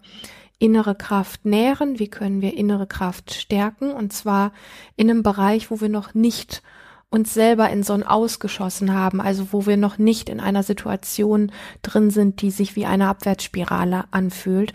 innere 0.58 0.94
Kraft 0.94 1.44
nähren, 1.44 1.98
wie 1.98 2.08
können 2.08 2.40
wir 2.40 2.56
innere 2.56 2.86
Kraft 2.86 3.34
stärken 3.34 3.92
und 3.92 4.12
zwar 4.12 4.52
in 4.96 5.10
einem 5.10 5.22
Bereich, 5.22 5.70
wo 5.70 5.80
wir 5.80 5.88
noch 5.88 6.14
nicht 6.14 6.62
uns 7.10 7.34
selber 7.34 7.68
in 7.68 7.82
so 7.82 7.92
ein 7.92 8.04
Ausgeschossen 8.04 8.94
haben, 8.94 9.20
also 9.20 9.52
wo 9.52 9.66
wir 9.66 9.76
noch 9.76 9.98
nicht 9.98 10.30
in 10.30 10.40
einer 10.40 10.62
Situation 10.62 11.52
drin 11.82 12.10
sind, 12.10 12.40
die 12.40 12.50
sich 12.50 12.74
wie 12.74 12.86
eine 12.86 13.08
Abwärtsspirale 13.08 14.04
anfühlt, 14.12 14.72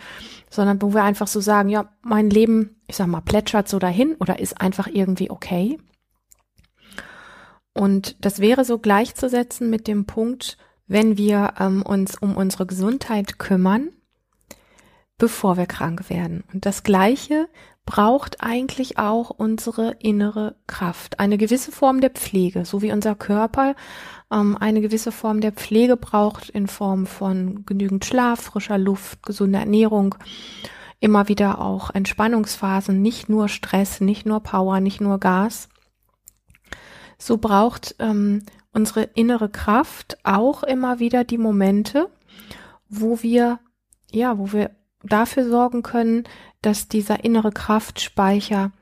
sondern 0.48 0.80
wo 0.80 0.94
wir 0.94 1.02
einfach 1.02 1.26
so 1.26 1.40
sagen, 1.40 1.68
ja, 1.68 1.92
mein 2.02 2.30
Leben, 2.30 2.76
ich 2.86 2.94
sag 2.94 3.08
mal, 3.08 3.22
plätschert 3.22 3.68
so 3.68 3.80
dahin 3.80 4.14
oder 4.20 4.38
ist 4.38 4.60
einfach 4.60 4.86
irgendwie 4.86 5.30
okay. 5.30 5.78
Und 7.72 8.24
das 8.24 8.38
wäre 8.38 8.64
so 8.64 8.78
gleichzusetzen 8.78 9.68
mit 9.68 9.88
dem 9.88 10.04
Punkt, 10.06 10.58
wenn 10.88 11.16
wir 11.16 11.54
ähm, 11.60 11.82
uns 11.82 12.16
um 12.16 12.36
unsere 12.36 12.66
Gesundheit 12.66 13.38
kümmern, 13.38 13.90
bevor 15.18 15.56
wir 15.56 15.66
krank 15.66 16.10
werden. 16.10 16.44
Und 16.52 16.66
das 16.66 16.82
Gleiche 16.82 17.48
braucht 17.84 18.42
eigentlich 18.42 18.98
auch 18.98 19.30
unsere 19.30 19.92
innere 19.98 20.56
Kraft. 20.66 21.20
Eine 21.20 21.38
gewisse 21.38 21.72
Form 21.72 22.00
der 22.00 22.10
Pflege, 22.10 22.64
so 22.64 22.82
wie 22.82 22.92
unser 22.92 23.14
Körper 23.14 23.74
ähm, 24.30 24.56
eine 24.58 24.80
gewisse 24.80 25.12
Form 25.12 25.40
der 25.40 25.52
Pflege 25.52 25.96
braucht 25.96 26.50
in 26.50 26.66
Form 26.66 27.06
von 27.06 27.64
genügend 27.64 28.04
Schlaf, 28.04 28.40
frischer 28.40 28.78
Luft, 28.78 29.22
gesunder 29.22 29.60
Ernährung, 29.60 30.14
immer 31.00 31.28
wieder 31.28 31.60
auch 31.60 31.90
Entspannungsphasen, 31.90 33.00
nicht 33.00 33.28
nur 33.28 33.48
Stress, 33.48 34.00
nicht 34.00 34.26
nur 34.26 34.40
Power, 34.40 34.80
nicht 34.80 35.00
nur 35.00 35.18
Gas. 35.18 35.68
So 37.18 37.38
braucht 37.38 37.96
ähm, 37.98 38.42
unsere 38.72 39.02
innere 39.02 39.48
Kraft 39.48 40.18
auch 40.24 40.62
immer 40.62 40.98
wieder 40.98 41.24
die 41.24 41.38
Momente, 41.38 42.08
wo 42.88 43.22
wir 43.22 43.58
ja, 44.10 44.38
wo 44.38 44.52
wir 44.52 44.70
dafür 45.02 45.48
sorgen 45.48 45.82
können, 45.82 46.24
dass 46.62 46.88
dieser 46.88 47.24
innere 47.24 47.52
Kraftspeicher 47.52 48.72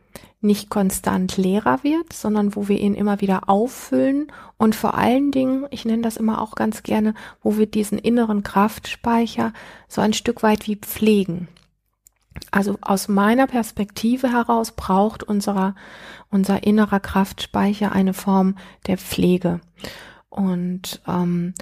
nicht 0.40 0.71
konstant 0.71 1.37
leerer 1.37 1.83
wird, 1.83 2.12
sondern 2.12 2.55
wo 2.55 2.69
wir 2.69 2.78
ihn 2.78 2.95
immer 2.95 3.21
wieder 3.21 3.49
auffüllen 3.49 4.33
und 4.59 4.75
vor 4.75 4.95
allen 4.95 5.31
Dingen, 5.33 5.66
ich 5.71 5.85
nenne 5.85 6.02
das 6.02 6.16
immer 6.16 6.40
auch 6.40 6.55
ganz 6.55 6.83
gerne, 6.83 7.14
wo 7.43 7.59
wir 7.59 7.66
diesen 7.66 7.99
inneren 7.99 8.43
Kraftspeicher 8.43 9.52
so 9.88 10.00
ein 10.00 10.12
Stück 10.12 10.43
weit 10.43 10.66
wie 10.66 10.76
pflegen. 10.76 11.49
Also 12.50 12.78
aus 12.81 13.09
meiner 13.09 13.47
Perspektive 13.47 14.33
heraus 14.33 14.73
braucht 14.73 15.23
unserer, 15.23 15.75
unser 16.31 16.64
innerer 16.64 17.00
Kraftspeicher 17.00 17.93
eine 17.93 18.14
Form 18.14 18.57
der 18.87 18.99
Pflege. 18.99 19.61
Und 20.28 21.02
ähm, 21.07 21.55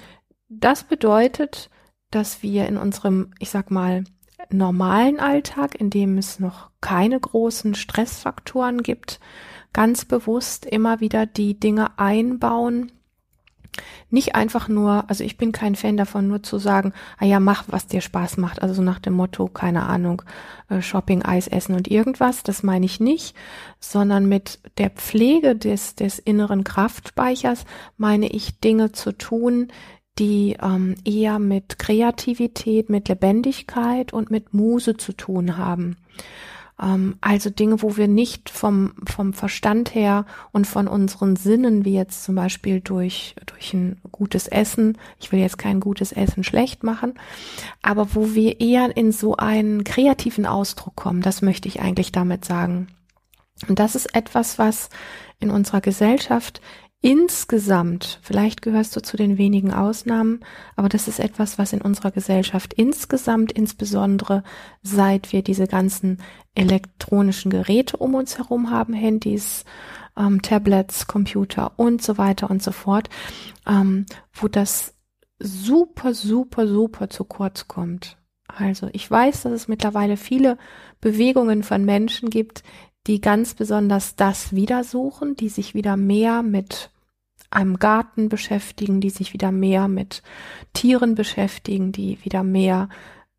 das 0.49 0.83
bedeutet, 0.83 1.69
dass 2.11 2.43
wir 2.43 2.67
in 2.67 2.77
unserem, 2.77 3.31
ich 3.39 3.49
sag 3.49 3.71
mal, 3.71 4.03
normalen 4.49 5.19
Alltag, 5.19 5.75
in 5.75 5.89
dem 5.89 6.17
es 6.17 6.39
noch 6.39 6.69
keine 6.81 7.19
großen 7.19 7.75
Stressfaktoren 7.75 8.83
gibt, 8.83 9.19
ganz 9.73 10.05
bewusst 10.05 10.65
immer 10.65 10.99
wieder 10.99 11.25
die 11.25 11.59
Dinge 11.59 11.97
einbauen. 11.97 12.91
Nicht 14.09 14.35
einfach 14.35 14.67
nur, 14.67 15.09
also 15.09 15.23
ich 15.23 15.37
bin 15.37 15.51
kein 15.51 15.75
Fan 15.75 15.97
davon, 15.97 16.27
nur 16.27 16.43
zu 16.43 16.57
sagen, 16.57 16.93
ah 17.17 17.25
ja, 17.25 17.39
mach, 17.39 17.65
was 17.67 17.87
dir 17.87 18.01
Spaß 18.01 18.37
macht. 18.37 18.61
Also 18.61 18.75
so 18.75 18.81
nach 18.81 18.99
dem 18.99 19.13
Motto, 19.13 19.47
keine 19.47 19.87
Ahnung, 19.87 20.21
äh, 20.69 20.81
Shopping, 20.81 21.23
Eis 21.23 21.47
essen 21.47 21.75
und 21.75 21.89
irgendwas. 21.89 22.43
Das 22.43 22.63
meine 22.63 22.85
ich 22.85 22.99
nicht, 22.99 23.35
sondern 23.79 24.27
mit 24.27 24.59
der 24.77 24.89
Pflege 24.89 25.55
des, 25.55 25.95
des 25.95 26.19
inneren 26.19 26.63
Kraftspeichers 26.63 27.65
meine 27.97 28.27
ich 28.27 28.59
Dinge 28.59 28.91
zu 28.91 29.11
tun, 29.11 29.67
die 30.17 30.57
ähm, 30.61 30.95
eher 31.03 31.39
mit 31.39 31.77
Kreativität, 31.77 32.89
mit 32.89 33.09
Lebendigkeit 33.09 34.13
und 34.13 34.31
mit 34.31 34.53
Muse 34.53 34.95
zu 34.97 35.13
tun 35.13 35.57
haben. 35.57 35.97
Ähm, 36.81 37.17
also 37.21 37.49
Dinge, 37.49 37.81
wo 37.81 37.97
wir 37.97 38.07
nicht 38.07 38.49
vom, 38.49 38.93
vom 39.05 39.33
Verstand 39.33 39.95
her 39.95 40.25
und 40.51 40.67
von 40.67 40.87
unseren 40.87 41.35
Sinnen, 41.35 41.85
wie 41.85 41.93
jetzt 41.93 42.23
zum 42.23 42.35
Beispiel 42.35 42.81
durch, 42.81 43.35
durch 43.45 43.73
ein 43.73 44.01
gutes 44.11 44.47
Essen, 44.47 44.97
ich 45.19 45.31
will 45.31 45.39
jetzt 45.39 45.57
kein 45.57 45.79
gutes 45.79 46.11
Essen 46.11 46.43
schlecht 46.43 46.83
machen, 46.83 47.13
aber 47.81 48.15
wo 48.15 48.33
wir 48.33 48.59
eher 48.59 48.95
in 48.95 49.11
so 49.11 49.37
einen 49.37 49.83
kreativen 49.83 50.45
Ausdruck 50.45 50.95
kommen, 50.95 51.21
das 51.21 51.41
möchte 51.41 51.67
ich 51.67 51.81
eigentlich 51.81 52.11
damit 52.11 52.45
sagen. 52.45 52.87
Und 53.69 53.79
das 53.79 53.95
ist 53.95 54.13
etwas, 54.13 54.59
was 54.59 54.89
in 55.39 55.49
unserer 55.49 55.81
Gesellschaft 55.81 56.61
insgesamt, 57.05 58.19
vielleicht 58.23 58.63
gehörst 58.63 58.95
du 58.95 58.99
zu 58.99 59.15
den 59.15 59.37
wenigen 59.37 59.71
Ausnahmen, 59.71 60.39
aber 60.75 60.89
das 60.89 61.07
ist 61.07 61.19
etwas, 61.19 61.59
was 61.59 61.71
in 61.71 61.81
unserer 61.81 62.09
Gesellschaft 62.09 62.73
insgesamt, 62.73 63.51
insbesondere 63.51 64.41
seit 64.81 65.31
wir 65.31 65.43
diese 65.43 65.67
ganzen 65.67 66.17
elektronischen 66.55 67.51
Geräte 67.51 67.97
um 67.97 68.15
uns 68.15 68.39
herum 68.39 68.71
haben, 68.71 68.93
Handys, 68.93 69.65
ähm, 70.17 70.41
Tablets, 70.41 71.05
Computer 71.05 71.73
und 71.77 72.01
so 72.01 72.17
weiter 72.17 72.49
und 72.49 72.63
so 72.63 72.71
fort, 72.71 73.07
ähm, 73.67 74.07
wo 74.33 74.47
das 74.47 74.95
super, 75.37 76.15
super, 76.15 76.67
super 76.67 77.11
zu 77.11 77.23
kurz 77.23 77.67
kommt. 77.67 78.17
Also 78.47 78.89
ich 78.93 79.11
weiß, 79.11 79.43
dass 79.43 79.51
es 79.51 79.67
mittlerweile 79.67 80.17
viele 80.17 80.57
Bewegungen 81.01 81.61
von 81.61 81.85
Menschen 81.85 82.31
gibt, 82.31 82.63
die 83.05 83.21
ganz 83.21 83.53
besonders 83.53 84.15
das 84.15 84.55
wieder 84.55 84.83
suchen, 84.83 85.35
die 85.35 85.49
sich 85.49 85.75
wieder 85.75 85.97
mehr 85.97 86.41
mit 86.41 86.89
einem 87.51 87.79
Garten 87.79 88.29
beschäftigen, 88.29 89.01
die 89.01 89.09
sich 89.09 89.33
wieder 89.33 89.51
mehr 89.51 89.87
mit 89.87 90.23
Tieren 90.73 91.15
beschäftigen, 91.15 91.91
die 91.91 92.17
wieder 92.23 92.43
mehr 92.43 92.89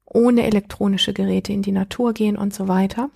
ohne 0.04 0.44
elektronische 0.44 1.12
Geräte 1.12 1.52
in 1.52 1.62
die 1.62 1.72
Natur 1.72 2.12
gehen 2.12 2.36
und 2.36 2.54
so 2.54 2.68
weiter. 2.68 3.10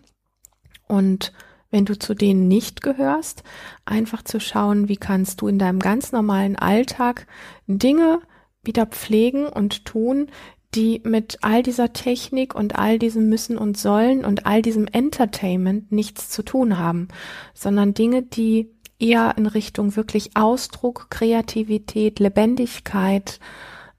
Und 0.89 1.33
wenn 1.71 1.85
du 1.85 1.99
zu 1.99 2.15
denen 2.15 2.49
nicht 2.49 2.83
gehörst, 2.83 3.45
einfach 3.85 4.23
zu 4.23 4.41
schauen, 4.41 4.89
wie 4.89 4.97
kannst 4.97 5.41
du 5.41 5.49
in 5.49 5.59
deinem 5.59 5.79
ganz 5.79 6.13
normalen 6.13 6.57
Alltag 6.57 7.27
Dinge 7.67 8.21
wieder 8.63 8.87
pflegen 8.87 9.47
und 9.47 9.85
tun, 9.85 10.27
die 10.75 11.01
mit 11.05 11.39
all 11.43 11.63
dieser 11.63 11.93
Technik 11.93 12.55
und 12.55 12.77
all 12.77 12.99
diesem 12.99 13.29
Müssen 13.29 13.59
und 13.59 13.77
Sollen 13.77 14.25
und 14.25 14.47
all 14.47 14.63
diesem 14.63 14.87
Entertainment 14.87 15.91
nichts 15.91 16.29
zu 16.29 16.43
tun 16.43 16.79
haben, 16.79 17.09
sondern 17.55 17.95
Dinge, 17.95 18.23
die 18.23 18.71
eher 19.01 19.35
in 19.37 19.47
Richtung 19.47 19.97
wirklich 19.97 20.37
Ausdruck, 20.37 21.07
Kreativität, 21.11 22.19
Lebendigkeit 22.19 23.41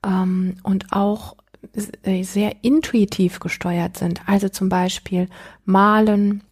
ähm, 0.06 0.56
und 0.64 0.92
auch 0.92 1.36
sehr 1.74 2.64
intuitiv 2.64 3.40
gesteuert 3.40 3.98
sind. 3.98 4.22
Also 4.26 4.50
zum 4.50 4.70
Beispiel 4.70 5.30
Malen, 5.66 6.44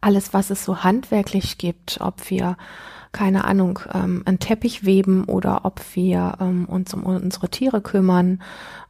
alles, 0.00 0.34
was 0.34 0.50
es 0.50 0.64
so 0.64 0.82
handwerklich 0.82 1.58
gibt, 1.58 2.00
ob 2.00 2.30
wir 2.30 2.56
keine 3.12 3.44
Ahnung, 3.44 3.80
ähm, 3.92 4.22
einen 4.24 4.38
Teppich 4.38 4.84
weben 4.84 5.24
oder 5.24 5.64
ob 5.64 5.80
wir 5.94 6.36
ähm, 6.40 6.66
uns 6.66 6.94
um 6.94 7.02
unsere 7.02 7.48
Tiere 7.48 7.80
kümmern, 7.80 8.40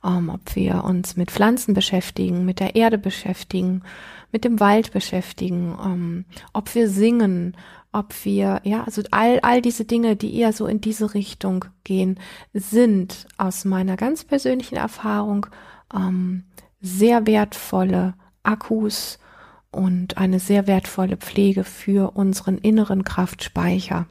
ähm, 0.04 0.28
ob 0.28 0.54
wir 0.54 0.84
uns 0.84 1.16
mit 1.16 1.30
Pflanzen 1.30 1.72
beschäftigen, 1.72 2.44
mit 2.44 2.60
der 2.60 2.76
Erde 2.76 2.98
beschäftigen, 2.98 3.82
mit 4.30 4.44
dem 4.44 4.60
Wald 4.60 4.92
beschäftigen, 4.92 5.76
ähm, 5.82 6.24
ob 6.52 6.74
wir 6.74 6.90
singen, 6.90 7.56
ob 7.92 8.24
wir, 8.24 8.60
ja, 8.64 8.84
also 8.84 9.02
all, 9.10 9.40
all 9.40 9.62
diese 9.62 9.84
Dinge, 9.84 10.16
die 10.16 10.36
eher 10.36 10.52
so 10.52 10.66
in 10.66 10.80
diese 10.80 11.14
Richtung 11.14 11.64
gehen, 11.84 12.18
sind 12.52 13.26
aus 13.36 13.64
meiner 13.64 13.96
ganz 13.96 14.24
persönlichen 14.24 14.76
Erfahrung 14.76 15.46
ähm, 15.94 16.44
sehr 16.80 17.26
wertvolle 17.26 18.14
Akkus 18.42 19.18
und 19.72 20.18
eine 20.18 20.40
sehr 20.40 20.66
wertvolle 20.66 21.16
Pflege 21.16 21.64
für 21.64 22.16
unseren 22.16 22.58
inneren 22.58 23.04
Kraftspeicher. 23.04 24.06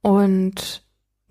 Und 0.00 0.84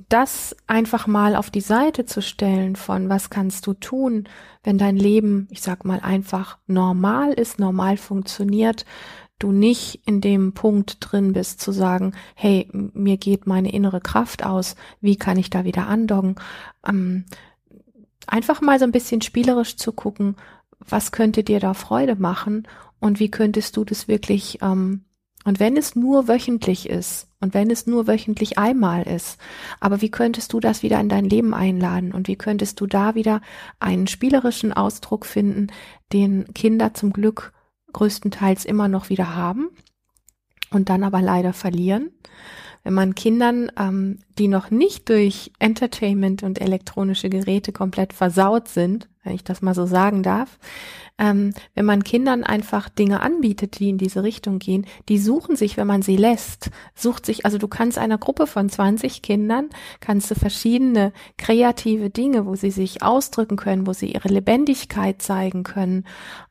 das 0.09 0.55
einfach 0.67 1.07
mal 1.07 1.35
auf 1.35 1.49
die 1.49 1.61
Seite 1.61 2.05
zu 2.05 2.21
stellen 2.21 2.75
von 2.75 3.09
was 3.09 3.29
kannst 3.29 3.65
du 3.67 3.73
tun, 3.73 4.27
wenn 4.63 4.77
dein 4.77 4.97
Leben, 4.97 5.47
ich 5.51 5.61
sag 5.61 5.85
mal 5.85 5.99
einfach 5.99 6.57
normal 6.67 7.33
ist, 7.33 7.59
normal 7.59 7.97
funktioniert, 7.97 8.85
du 9.43 9.51
nicht 9.51 10.01
in 10.05 10.21
dem 10.21 10.53
Punkt 10.53 10.97
drin 10.99 11.33
bist 11.33 11.61
zu 11.61 11.71
sagen, 11.71 12.13
hey, 12.35 12.67
mir 12.71 13.17
geht 13.17 13.47
meine 13.47 13.71
innere 13.71 14.01
Kraft 14.01 14.45
aus, 14.45 14.75
wie 15.01 15.15
kann 15.15 15.37
ich 15.37 15.49
da 15.49 15.63
wieder 15.63 15.87
andocken? 15.87 16.35
Ähm, 16.87 17.25
einfach 18.27 18.61
mal 18.61 18.79
so 18.79 18.85
ein 18.85 18.91
bisschen 18.91 19.21
spielerisch 19.21 19.77
zu 19.77 19.91
gucken, 19.91 20.35
was 20.79 21.11
könnte 21.11 21.43
dir 21.43 21.59
da 21.59 21.73
Freude 21.73 22.15
machen 22.15 22.67
und 22.99 23.19
wie 23.19 23.31
könntest 23.31 23.77
du 23.77 23.83
das 23.83 24.07
wirklich, 24.07 24.59
ähm, 24.61 25.05
und 25.43 25.59
wenn 25.59 25.75
es 25.75 25.95
nur 25.95 26.27
wöchentlich 26.27 26.87
ist 26.87 27.27
und 27.39 27.55
wenn 27.55 27.71
es 27.71 27.87
nur 27.87 28.07
wöchentlich 28.07 28.59
einmal 28.59 29.03
ist, 29.03 29.39
aber 29.79 30.01
wie 30.01 30.11
könntest 30.11 30.53
du 30.53 30.59
das 30.59 30.83
wieder 30.83 30.99
in 30.99 31.09
dein 31.09 31.25
Leben 31.25 31.53
einladen 31.55 32.13
und 32.13 32.27
wie 32.27 32.35
könntest 32.35 32.79
du 32.79 32.85
da 32.85 33.15
wieder 33.15 33.41
einen 33.79 34.05
spielerischen 34.05 34.71
Ausdruck 34.71 35.25
finden, 35.25 35.67
den 36.13 36.53
Kinder 36.53 36.93
zum 36.93 37.11
Glück 37.11 37.53
größtenteils 37.93 38.65
immer 38.65 38.87
noch 38.87 39.09
wieder 39.09 39.35
haben 39.35 39.69
und 40.71 40.89
dann 40.89 41.03
aber 41.03 41.21
leider 41.21 41.53
verlieren. 41.53 42.11
Wenn 42.83 42.93
man 42.93 43.15
Kindern, 43.15 43.71
ähm, 43.77 44.19
die 44.37 44.47
noch 44.47 44.71
nicht 44.71 45.09
durch 45.09 45.51
Entertainment 45.59 46.43
und 46.43 46.59
elektronische 46.59 47.29
Geräte 47.29 47.71
komplett 47.71 48.13
versaut 48.13 48.67
sind, 48.67 49.07
wenn 49.23 49.35
ich 49.35 49.43
das 49.43 49.61
mal 49.61 49.75
so 49.75 49.85
sagen 49.85 50.23
darf, 50.23 50.57
ähm, 51.19 51.53
wenn 51.75 51.85
man 51.85 52.03
Kindern 52.03 52.43
einfach 52.43 52.89
Dinge 52.89 53.21
anbietet, 53.21 53.77
die 53.77 53.89
in 53.89 53.99
diese 53.99 54.23
Richtung 54.23 54.57
gehen, 54.57 54.87
die 55.07 55.19
suchen 55.19 55.55
sich, 55.55 55.77
wenn 55.77 55.85
man 55.85 56.01
sie 56.01 56.17
lässt, 56.17 56.71
sucht 56.95 57.27
sich, 57.27 57.45
also 57.45 57.59
du 57.59 57.67
kannst 57.67 57.99
einer 57.99 58.17
Gruppe 58.17 58.47
von 58.47 58.69
20 58.69 59.21
Kindern, 59.21 59.69
kannst 59.99 60.31
du 60.31 60.35
verschiedene 60.35 61.13
kreative 61.37 62.09
Dinge, 62.09 62.47
wo 62.47 62.55
sie 62.55 62.71
sich 62.71 63.03
ausdrücken 63.03 63.57
können, 63.57 63.85
wo 63.85 63.93
sie 63.93 64.13
ihre 64.13 64.29
Lebendigkeit 64.29 65.21
zeigen 65.21 65.61
können, 65.61 66.05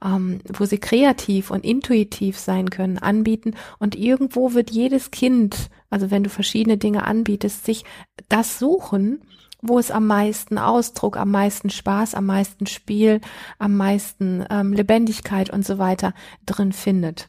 ähm, 0.05 0.39
wo 0.47 0.65
sie 0.65 0.79
kreativ 0.79 1.51
und 1.51 1.65
intuitiv 1.65 2.39
sein 2.39 2.71
können, 2.71 2.99
anbieten. 2.99 3.55
Und 3.81 3.97
irgendwo 3.97 4.55
wird 4.55 4.71
jedes 4.71 5.11
Kind, 5.11 5.71
also 5.91 6.11
wenn 6.11 6.25
du 6.25 6.31
verschiedene 6.31 6.79
Dinge 6.79 7.05
anbietest, 7.05 7.65
sich 7.65 7.85
das 8.29 8.59
suchen, 8.59 9.21
wo 9.63 9.79
es 9.79 9.91
am 9.91 10.07
meisten 10.07 10.57
Ausdruck, 10.59 11.17
am 11.17 11.31
meisten 11.31 11.71
Spaß, 11.71 12.15
am 12.15 12.27
meisten 12.27 12.67
Spiel, 12.67 13.21
am 13.59 13.77
meisten 13.77 14.45
ähm, 14.49 14.73
Lebendigkeit 14.73 15.51
und 15.51 15.67
so 15.67 15.79
weiter 15.79 16.15
drin 16.47 16.73
findet. 16.73 17.29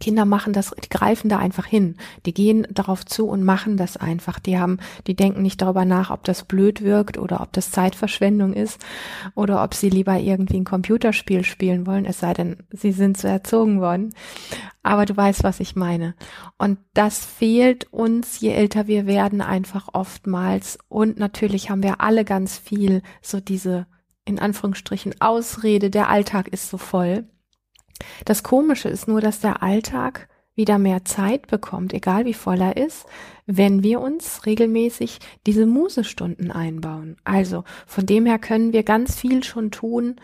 Kinder 0.00 0.26
machen 0.26 0.52
das, 0.52 0.74
die 0.84 0.88
greifen 0.88 1.28
da 1.28 1.38
einfach 1.38 1.66
hin. 1.66 1.96
Die 2.26 2.34
gehen 2.34 2.66
darauf 2.70 3.04
zu 3.04 3.26
und 3.26 3.42
machen 3.42 3.76
das 3.76 3.96
einfach. 3.96 4.38
Die 4.38 4.58
haben, 4.58 4.78
die 5.06 5.16
denken 5.16 5.42
nicht 5.42 5.62
darüber 5.62 5.84
nach, 5.84 6.10
ob 6.10 6.24
das 6.24 6.44
blöd 6.44 6.82
wirkt 6.82 7.18
oder 7.18 7.40
ob 7.40 7.52
das 7.52 7.70
Zeitverschwendung 7.70 8.52
ist 8.52 8.84
oder 9.34 9.64
ob 9.64 9.74
sie 9.74 9.88
lieber 9.88 10.16
irgendwie 10.18 10.58
ein 10.58 10.64
Computerspiel 10.64 11.42
spielen 11.44 11.86
wollen, 11.86 12.04
es 12.04 12.20
sei 12.20 12.34
denn, 12.34 12.58
sie 12.70 12.92
sind 12.92 13.16
so 13.16 13.28
erzogen 13.28 13.80
worden. 13.80 14.14
Aber 14.82 15.04
du 15.04 15.16
weißt, 15.16 15.42
was 15.42 15.58
ich 15.58 15.74
meine. 15.74 16.14
Und 16.58 16.78
das 16.94 17.24
fehlt 17.24 17.92
uns, 17.92 18.40
je 18.40 18.50
älter 18.50 18.86
wir 18.86 19.06
werden, 19.06 19.40
einfach 19.40 19.88
oftmals. 19.92 20.78
Und 20.88 21.18
natürlich 21.18 21.70
haben 21.70 21.82
wir 21.82 22.00
alle 22.00 22.24
ganz 22.24 22.56
viel 22.56 23.02
so 23.20 23.40
diese, 23.40 23.86
in 24.24 24.38
Anführungsstrichen, 24.38 25.20
Ausrede, 25.20 25.90
der 25.90 26.08
Alltag 26.08 26.48
ist 26.48 26.70
so 26.70 26.78
voll. 26.78 27.24
Das 28.24 28.42
Komische 28.42 28.88
ist 28.88 29.08
nur, 29.08 29.20
dass 29.20 29.40
der 29.40 29.62
Alltag 29.62 30.28
wieder 30.58 30.78
mehr 30.78 31.04
Zeit 31.04 31.46
bekommt, 31.46 31.94
egal 31.94 32.24
wie 32.24 32.34
voll 32.34 32.60
er 32.60 32.76
ist, 32.76 33.06
wenn 33.46 33.84
wir 33.84 34.00
uns 34.00 34.44
regelmäßig 34.44 35.20
diese 35.46 35.66
Musestunden 35.66 36.50
einbauen. 36.50 37.16
Also 37.24 37.62
von 37.86 38.04
dem 38.04 38.26
her 38.26 38.40
können 38.40 38.72
wir 38.72 38.82
ganz 38.82 39.16
viel 39.16 39.44
schon 39.44 39.70
tun, 39.70 40.16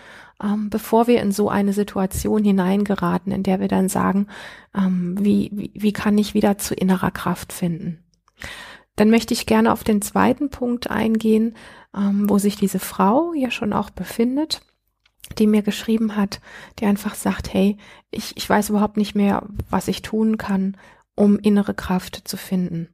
ähm, 0.43 0.71
bevor 0.71 1.07
wir 1.07 1.23
in 1.23 1.31
so 1.31 1.49
eine 1.49 1.73
Situation 1.73 2.43
hineingeraten, 2.45 3.33
in 3.33 3.45
der 3.45 3.61
wir 3.61 3.69
dann 3.69 3.89
sagen, 3.89 4.27
ähm, 4.77 5.15
wie, 5.21 5.51
wie, 5.53 5.71
wie 5.73 5.93
kann 5.93 6.19
ich 6.19 6.35
wieder 6.35 6.59
zu 6.59 6.75
innerer 6.75 7.13
Kraft 7.13 7.53
finden. 7.53 8.03
Dann 8.97 9.11
möchte 9.11 9.35
ich 9.35 9.47
gerne 9.47 9.73
auf 9.73 9.85
den 9.85 10.03
zweiten 10.03 10.51
Punkt 10.51 10.91
eingehen, 10.91 11.55
ähm, 11.97 12.29
wo 12.29 12.39
sich 12.39 12.57
diese 12.57 12.81
Frau 12.81 13.33
ja 13.35 13.53
schon 13.53 13.73
auch 13.73 13.91
befindet 13.91 14.63
die 15.39 15.47
mir 15.47 15.63
geschrieben 15.63 16.17
hat, 16.17 16.41
die 16.79 16.87
einfach 16.87 17.15
sagt, 17.15 17.53
hey, 17.53 17.77
ich, 18.11 18.37
ich 18.37 18.49
weiß 18.49 18.71
überhaupt 18.71 18.97
nicht 18.97 19.15
mehr, 19.15 19.43
was 19.71 19.89
ich 19.89 20.03
tun 20.03 20.39
kann, 20.39 20.77
um 21.17 21.39
innere 21.39 21.75
Kraft 21.75 22.23
zu 22.25 22.37
finden. 22.37 22.94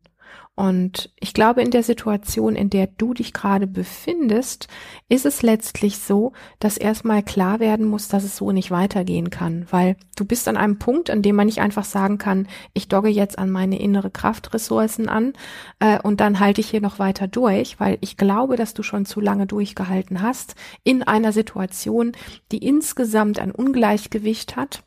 Und 0.60 1.08
ich 1.18 1.32
glaube, 1.32 1.62
in 1.62 1.70
der 1.70 1.82
Situation, 1.82 2.54
in 2.54 2.68
der 2.68 2.86
du 2.86 3.14
dich 3.14 3.32
gerade 3.32 3.66
befindest, 3.66 4.68
ist 5.08 5.24
es 5.24 5.40
letztlich 5.40 5.96
so, 5.96 6.34
dass 6.58 6.76
erstmal 6.76 7.22
klar 7.22 7.60
werden 7.60 7.86
muss, 7.86 8.08
dass 8.08 8.24
es 8.24 8.36
so 8.36 8.52
nicht 8.52 8.70
weitergehen 8.70 9.30
kann, 9.30 9.66
weil 9.70 9.96
du 10.16 10.26
bist 10.26 10.46
an 10.48 10.58
einem 10.58 10.78
Punkt, 10.78 11.08
an 11.08 11.22
dem 11.22 11.34
man 11.34 11.46
nicht 11.46 11.62
einfach 11.62 11.86
sagen 11.86 12.18
kann, 12.18 12.46
ich 12.74 12.88
dogge 12.88 13.08
jetzt 13.08 13.38
an 13.38 13.48
meine 13.48 13.80
innere 13.80 14.10
Kraftressourcen 14.10 15.08
an 15.08 15.32
äh, 15.78 15.98
und 15.98 16.20
dann 16.20 16.40
halte 16.40 16.60
ich 16.60 16.68
hier 16.68 16.82
noch 16.82 16.98
weiter 16.98 17.26
durch, 17.26 17.80
weil 17.80 17.96
ich 18.02 18.18
glaube, 18.18 18.56
dass 18.56 18.74
du 18.74 18.82
schon 18.82 19.06
zu 19.06 19.22
lange 19.22 19.46
durchgehalten 19.46 20.20
hast 20.20 20.56
in 20.84 21.02
einer 21.02 21.32
Situation, 21.32 22.12
die 22.52 22.58
insgesamt 22.58 23.38
ein 23.38 23.50
Ungleichgewicht 23.50 24.56
hat 24.56 24.82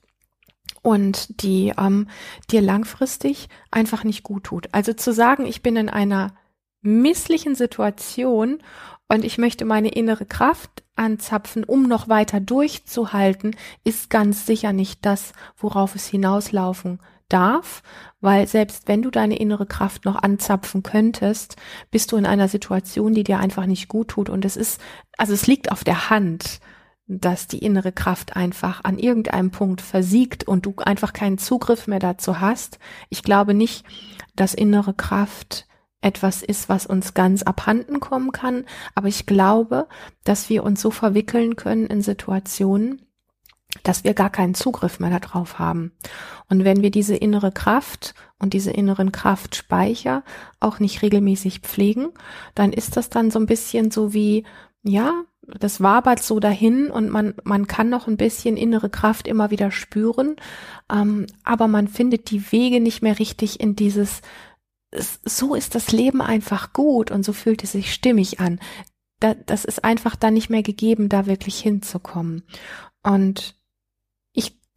und 0.84 1.41
die 1.41 1.74
ähm, 1.80 2.08
dir 2.52 2.62
langfristig 2.62 3.50
einfach 3.72 4.04
nicht 4.04 4.22
gut 4.22 4.43
tut. 4.43 4.67
Also 4.72 4.93
zu 4.93 5.12
sagen, 5.12 5.48
ich 5.48 5.63
bin 5.63 5.76
in 5.76 5.89
einer 5.89 6.36
misslichen 6.82 7.56
Situation 7.56 8.60
und 9.08 9.26
ich 9.26 9.38
möchte 9.39 9.65
meine 9.65 9.89
innere 9.89 10.26
Kraft 10.26 10.84
anzapfen, 10.96 11.63
um 11.63 11.88
noch 11.88 12.10
weiter 12.10 12.39
durchzuhalten, 12.39 13.56
ist 13.84 14.10
ganz 14.10 14.46
sicher 14.46 14.74
nicht 14.74 15.06
das, 15.06 15.34
worauf 15.58 15.96
es 15.96 16.06
hinauslaufen 16.08 17.00
darf, 17.30 17.82
weil 18.22 18.48
selbst 18.48 18.88
wenn 18.88 19.02
du 19.02 19.10
deine 19.10 19.38
innere 19.38 19.65
Kraft 19.65 20.06
noch 20.06 20.22
anzapfen 20.22 20.84
könntest, 20.84 21.56
bist 21.89 22.12
du 22.12 22.17
in 22.17 22.26
einer 22.26 22.48
Situation, 22.48 23.13
die 23.13 23.24
dir 23.24 23.39
einfach 23.39 23.65
nicht 23.65 23.88
gut 23.88 24.10
tut 24.10 24.30
und 24.30 24.46
es 24.46 24.58
ist, 24.58 24.80
also 25.17 25.34
es 25.34 25.48
liegt 25.48 25.72
auf 25.72 25.84
der 25.84 26.10
Hand 26.10 26.60
dass 27.08 27.48
die 27.48 27.60
innere 27.60 27.92
Kraft 27.92 28.36
einfach 28.36 28.84
an 28.84 28.98
irgendeinem 28.98 29.52
Punkt 29.52 29.82
versiegt 29.82 30.46
und 30.46 30.66
du 30.66 30.76
einfach 30.78 31.13
keinen 31.13 31.38
Zugriff 31.38 31.88
mehr 31.88 32.00
dazu 32.00 32.39
hast. 32.39 32.80
Ich 33.10 33.24
glaube 33.24 33.54
nicht, 33.54 33.86
dass 34.36 34.54
innere 34.54 34.94
Kraft 34.94 35.68
etwas 36.02 36.44
ist, 36.44 36.70
was 36.70 36.86
uns 36.86 37.13
ganz 37.13 37.44
abhanden 37.44 38.00
kommen 38.00 38.32
kann, 38.32 38.66
aber 38.96 39.08
ich 39.08 39.26
glaube, 39.26 39.88
dass 40.24 40.50
wir 40.50 40.63
uns 40.63 40.82
so 40.82 40.92
verwickeln 40.92 41.56
können 41.56 41.88
in 41.88 42.02
Situationen, 42.02 43.02
dass 43.84 44.04
wir 44.04 44.13
gar 44.13 44.30
keinen 44.30 44.54
Zugriff 44.54 45.00
mehr 45.00 45.18
darauf 45.18 45.60
haben. 45.60 45.94
Und 46.50 46.63
wenn 46.63 46.82
wir 46.82 46.92
diese 46.92 47.16
innere 47.16 47.52
Kraft 47.52 48.13
und 48.38 48.54
diese 48.54 48.72
inneren 48.72 49.12
Kraftspeicher 49.12 50.24
auch 50.60 50.80
nicht 50.80 51.02
regelmäßig 51.02 51.60
pflegen, 51.60 52.10
dann 52.54 52.72
ist 52.72 52.98
das 52.98 53.10
dann 53.10 53.32
so 53.32 53.39
ein 53.39 53.48
bisschen 53.48 53.89
so 53.89 54.13
wie, 54.13 54.46
ja, 54.84 55.24
das 55.48 55.82
wabert 55.82 56.22
so 56.22 56.40
dahin 56.40 56.90
und 56.90 57.10
man, 57.10 57.36
man 57.44 57.68
kann 57.68 57.90
noch 57.90 58.08
ein 58.08 58.18
bisschen 58.18 58.58
innere 58.58 58.90
Kraft 58.90 59.28
immer 59.28 59.52
wieder 59.52 59.72
spüren, 59.72 60.36
ähm, 60.92 61.28
aber 61.44 61.68
man 61.68 61.88
findet 61.88 62.32
die 62.32 62.52
Wege 62.52 62.80
nicht 62.80 63.02
mehr 63.02 63.20
richtig 63.20 63.60
in 63.60 63.76
dieses, 63.76 64.22
so 64.92 65.56
ist 65.56 65.76
das 65.76 65.92
Leben 65.92 66.22
einfach 66.22 66.74
gut 66.74 67.12
und 67.12 67.24
so 67.24 67.34
fühlt 67.34 67.64
es 67.64 67.74
sich 67.74 67.94
stimmig 67.94 68.40
an. 68.40 68.60
Da, 69.20 69.34
das 69.34 69.66
ist 69.66 69.84
einfach 69.84 70.16
dann 70.16 70.34
nicht 70.34 70.50
mehr 70.50 70.64
gegeben, 70.64 71.10
da 71.10 71.26
wirklich 71.26 71.60
hinzukommen. 71.60 72.44
Und 73.02 73.56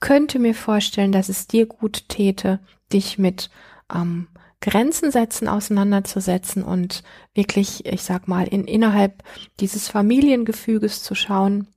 könnte 0.00 0.38
mir 0.38 0.54
vorstellen, 0.54 1.12
dass 1.12 1.28
es 1.28 1.46
dir 1.46 1.66
gut 1.66 2.08
täte, 2.08 2.60
dich 2.92 3.18
mit 3.18 3.50
ähm, 3.92 4.28
Grenzen 4.60 5.10
setzen 5.10 5.48
auseinanderzusetzen 5.48 6.62
und 6.62 7.02
wirklich, 7.34 7.86
ich 7.86 8.02
sag 8.02 8.26
mal, 8.26 8.46
in 8.46 8.64
innerhalb 8.64 9.22
dieses 9.60 9.88
Familiengefüges 9.88 11.02
zu 11.02 11.14
schauen, 11.14 11.68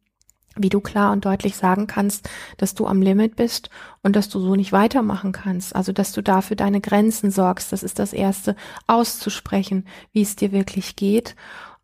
wie 0.56 0.70
du 0.70 0.80
klar 0.80 1.12
und 1.12 1.26
deutlich 1.26 1.56
sagen 1.56 1.88
kannst, 1.88 2.30
dass 2.58 2.76
du 2.76 2.88
am 2.88 3.02
Limit 3.02 3.36
bist 3.36 3.70
und 4.02 4.16
dass 4.16 4.30
du 4.30 4.40
so 4.40 4.56
nicht 4.56 4.72
weitermachen 4.72 5.32
kannst. 5.32 5.76
Also, 5.76 5.92
dass 5.92 6.12
du 6.12 6.22
dafür 6.22 6.56
deine 6.56 6.82
Grenzen 6.82 7.32
sorgst. 7.32 7.72
Das 7.72 7.84
ist 7.84 8.00
das 8.00 8.14
Erste, 8.14 8.56
auszusprechen, 8.88 9.86
wie 10.12 10.22
es 10.22 10.36
dir 10.36 10.52
wirklich 10.52 10.96
geht. 10.96 11.36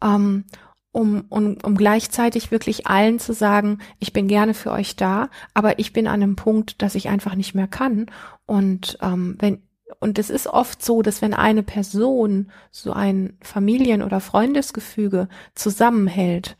Ähm, 0.01 0.45
um, 0.91 1.25
um, 1.27 1.57
um 1.61 1.75
gleichzeitig 1.75 2.51
wirklich 2.51 2.87
allen 2.87 3.19
zu 3.19 3.33
sagen, 3.33 3.79
ich 3.99 4.13
bin 4.13 4.29
gerne 4.29 4.53
für 4.53 4.71
euch 4.71 4.95
da, 4.95 5.29
aber 5.53 5.77
ich 5.77 5.91
bin 5.91 6.07
an 6.07 6.23
einem 6.23 6.37
Punkt, 6.37 6.81
dass 6.81 6.95
ich 6.95 7.09
einfach 7.09 7.35
nicht 7.35 7.53
mehr 7.53 7.67
kann. 7.67 8.05
Und 8.45 8.97
ähm, 9.01 9.35
wenn 9.39 9.61
und 9.99 10.17
es 10.17 10.29
ist 10.29 10.47
oft 10.47 10.83
so, 10.83 11.01
dass 11.01 11.21
wenn 11.21 11.33
eine 11.33 11.63
Person 11.63 12.51
so 12.71 12.91
ein 12.91 13.37
Familien- 13.41 14.01
oder 14.01 14.19
Freundesgefüge 14.19 15.27
zusammenhält 15.53 16.57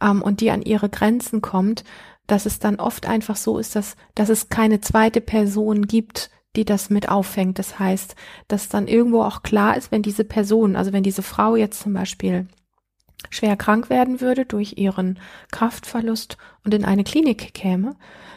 ähm, 0.00 0.22
und 0.22 0.40
die 0.40 0.50
an 0.50 0.62
ihre 0.62 0.88
Grenzen 0.88 1.40
kommt, 1.40 1.84
dass 2.26 2.44
es 2.44 2.58
dann 2.58 2.76
oft 2.76 3.06
einfach 3.06 3.36
so 3.36 3.58
ist, 3.58 3.74
dass, 3.74 3.96
dass 4.14 4.28
es 4.28 4.50
keine 4.50 4.80
zweite 4.80 5.20
Person 5.20 5.86
gibt, 5.86 6.30
die 6.56 6.64
das 6.64 6.90
mit 6.90 7.08
auffängt. 7.08 7.58
Das 7.58 7.78
heißt, 7.78 8.14
dass 8.48 8.68
dann 8.68 8.86
irgendwo 8.86 9.22
auch 9.22 9.42
klar 9.42 9.76
ist, 9.76 9.90
wenn 9.90 10.02
diese 10.02 10.24
Person, 10.24 10.76
also 10.76 10.92
wenn 10.92 11.02
diese 11.02 11.22
Frau 11.22 11.56
jetzt 11.56 11.80
zum 11.80 11.94
Beispiel 11.94 12.46
schwer 13.30 13.56
krank 13.56 13.90
werden 13.90 14.20
würde 14.20 14.44
durch 14.44 14.78
ihren 14.78 15.18
Kraftverlust 15.50 16.36
und 16.64 16.74
in 16.74 16.84
eine 16.84 17.04
Klinik 17.04 17.52
käme, 17.54 17.96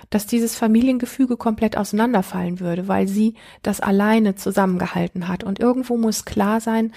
dass 0.09 0.27
dieses 0.27 0.55
Familiengefüge 0.55 1.37
komplett 1.37 1.77
auseinanderfallen 1.77 2.59
würde, 2.59 2.87
weil 2.87 3.07
sie 3.07 3.35
das 3.63 3.79
alleine 3.79 4.35
zusammengehalten 4.35 5.27
hat. 5.27 5.43
Und 5.43 5.59
irgendwo 5.59 5.97
muss 5.97 6.25
klar 6.25 6.59
sein, 6.59 6.91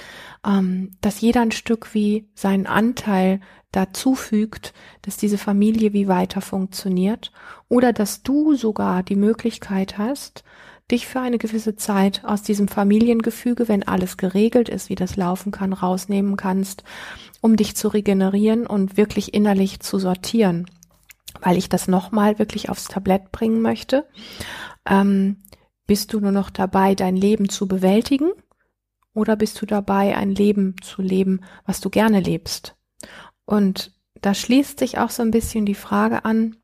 ähm, 0.46 0.90
dass 1.00 1.20
jeder 1.20 1.42
ein 1.42 1.52
Stück 1.52 1.94
wie 1.94 2.28
seinen 2.34 2.66
Anteil 2.66 3.40
dazu 3.70 4.14
fügt, 4.14 4.72
dass 5.02 5.16
diese 5.16 5.38
Familie 5.38 5.92
wie 5.92 6.08
weiter 6.08 6.40
funktioniert 6.40 7.32
oder 7.68 7.92
dass 7.92 8.22
du 8.22 8.54
sogar 8.54 9.02
die 9.02 9.16
Möglichkeit 9.16 9.98
hast, 9.98 10.44
dich 10.90 11.06
für 11.06 11.20
eine 11.20 11.38
gewisse 11.38 11.76
Zeit 11.76 12.24
aus 12.24 12.42
diesem 12.42 12.68
Familiengefüge, 12.68 13.68
wenn 13.68 13.82
alles 13.88 14.16
geregelt 14.16 14.68
ist, 14.68 14.88
wie 14.88 14.94
das 14.94 15.16
laufen 15.16 15.50
kann, 15.50 15.72
rausnehmen 15.72 16.36
kannst, 16.36 16.84
um 17.40 17.56
dich 17.56 17.74
zu 17.76 17.88
regenerieren 17.88 18.66
und 18.66 18.96
wirklich 18.96 19.32
innerlich 19.32 19.80
zu 19.80 19.98
sortieren, 19.98 20.66
weil 21.40 21.56
ich 21.56 21.68
das 21.68 21.88
nochmal 21.88 22.38
wirklich 22.38 22.68
aufs 22.68 22.84
Tablett 22.84 23.32
bringen 23.32 23.62
möchte. 23.62 24.06
Ähm, 24.86 25.42
bist 25.86 26.12
du 26.12 26.20
nur 26.20 26.32
noch 26.32 26.50
dabei, 26.50 26.94
dein 26.94 27.16
Leben 27.16 27.48
zu 27.48 27.66
bewältigen? 27.66 28.30
Oder 29.14 29.36
bist 29.36 29.60
du 29.62 29.66
dabei, 29.66 30.16
ein 30.16 30.30
Leben 30.30 30.74
zu 30.82 31.00
leben, 31.00 31.40
was 31.66 31.80
du 31.80 31.88
gerne 31.88 32.20
lebst? 32.20 32.76
Und 33.44 33.92
da 34.20 34.34
schließt 34.34 34.78
sich 34.78 34.98
auch 34.98 35.10
so 35.10 35.22
ein 35.22 35.30
bisschen 35.30 35.66
die 35.66 35.74
Frage 35.74 36.24
an, 36.24 36.56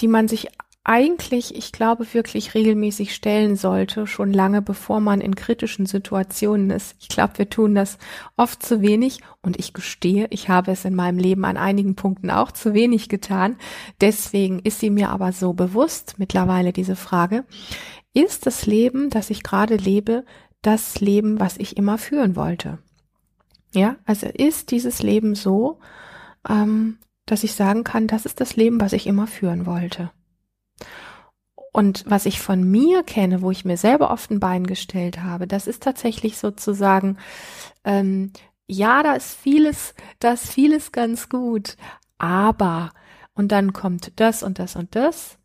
die 0.00 0.08
man 0.08 0.28
sich 0.28 0.48
eigentlich, 0.82 1.54
ich 1.54 1.72
glaube, 1.72 2.14
wirklich 2.14 2.54
regelmäßig 2.54 3.14
stellen 3.14 3.54
sollte, 3.54 4.06
schon 4.06 4.32
lange 4.32 4.62
bevor 4.62 5.00
man 5.00 5.20
in 5.20 5.34
kritischen 5.34 5.84
Situationen 5.84 6.70
ist. 6.70 6.96
Ich 7.00 7.08
glaube, 7.08 7.36
wir 7.36 7.50
tun 7.50 7.74
das 7.74 7.98
oft 8.36 8.62
zu 8.62 8.80
wenig 8.80 9.20
und 9.42 9.58
ich 9.58 9.74
gestehe, 9.74 10.26
ich 10.30 10.48
habe 10.48 10.72
es 10.72 10.86
in 10.86 10.94
meinem 10.94 11.18
Leben 11.18 11.44
an 11.44 11.58
einigen 11.58 11.96
Punkten 11.96 12.30
auch 12.30 12.50
zu 12.50 12.72
wenig 12.72 13.10
getan. 13.10 13.56
Deswegen 14.00 14.58
ist 14.60 14.80
sie 14.80 14.90
mir 14.90 15.10
aber 15.10 15.32
so 15.32 15.52
bewusst 15.52 16.14
mittlerweile 16.16 16.72
diese 16.72 16.96
Frage. 16.96 17.44
Ist 18.14 18.46
das 18.46 18.64
Leben, 18.64 19.10
das 19.10 19.28
ich 19.28 19.42
gerade 19.42 19.76
lebe, 19.76 20.24
das 20.62 21.00
Leben, 21.00 21.38
was 21.38 21.58
ich 21.58 21.76
immer 21.76 21.98
führen 21.98 22.36
wollte? 22.36 22.78
Ja, 23.72 23.96
also 24.06 24.26
ist 24.26 24.70
dieses 24.70 25.02
Leben 25.02 25.34
so, 25.34 25.78
ähm, 26.48 26.98
dass 27.26 27.44
ich 27.44 27.52
sagen 27.52 27.84
kann, 27.84 28.06
das 28.06 28.24
ist 28.24 28.40
das 28.40 28.56
Leben, 28.56 28.80
was 28.80 28.94
ich 28.94 29.06
immer 29.06 29.26
führen 29.26 29.66
wollte. 29.66 30.10
Und 31.72 32.04
was 32.06 32.26
ich 32.26 32.40
von 32.40 32.68
mir 32.68 33.02
kenne, 33.04 33.42
wo 33.42 33.50
ich 33.50 33.64
mir 33.64 33.76
selber 33.76 34.10
oft 34.10 34.30
ein 34.30 34.40
Bein 34.40 34.66
gestellt 34.66 35.22
habe, 35.22 35.46
das 35.46 35.66
ist 35.66 35.82
tatsächlich 35.82 36.36
sozusagen, 36.36 37.16
ähm, 37.84 38.32
ja, 38.66 39.02
da 39.02 39.14
ist 39.14 39.34
vieles, 39.34 39.94
da 40.18 40.32
ist 40.32 40.50
vieles 40.50 40.90
ganz 40.92 41.28
gut, 41.28 41.76
aber, 42.18 42.92
und 43.34 43.52
dann 43.52 43.72
kommt 43.72 44.12
das 44.16 44.42
und 44.42 44.58
das 44.58 44.74
und 44.74 44.94
das, 44.96 45.38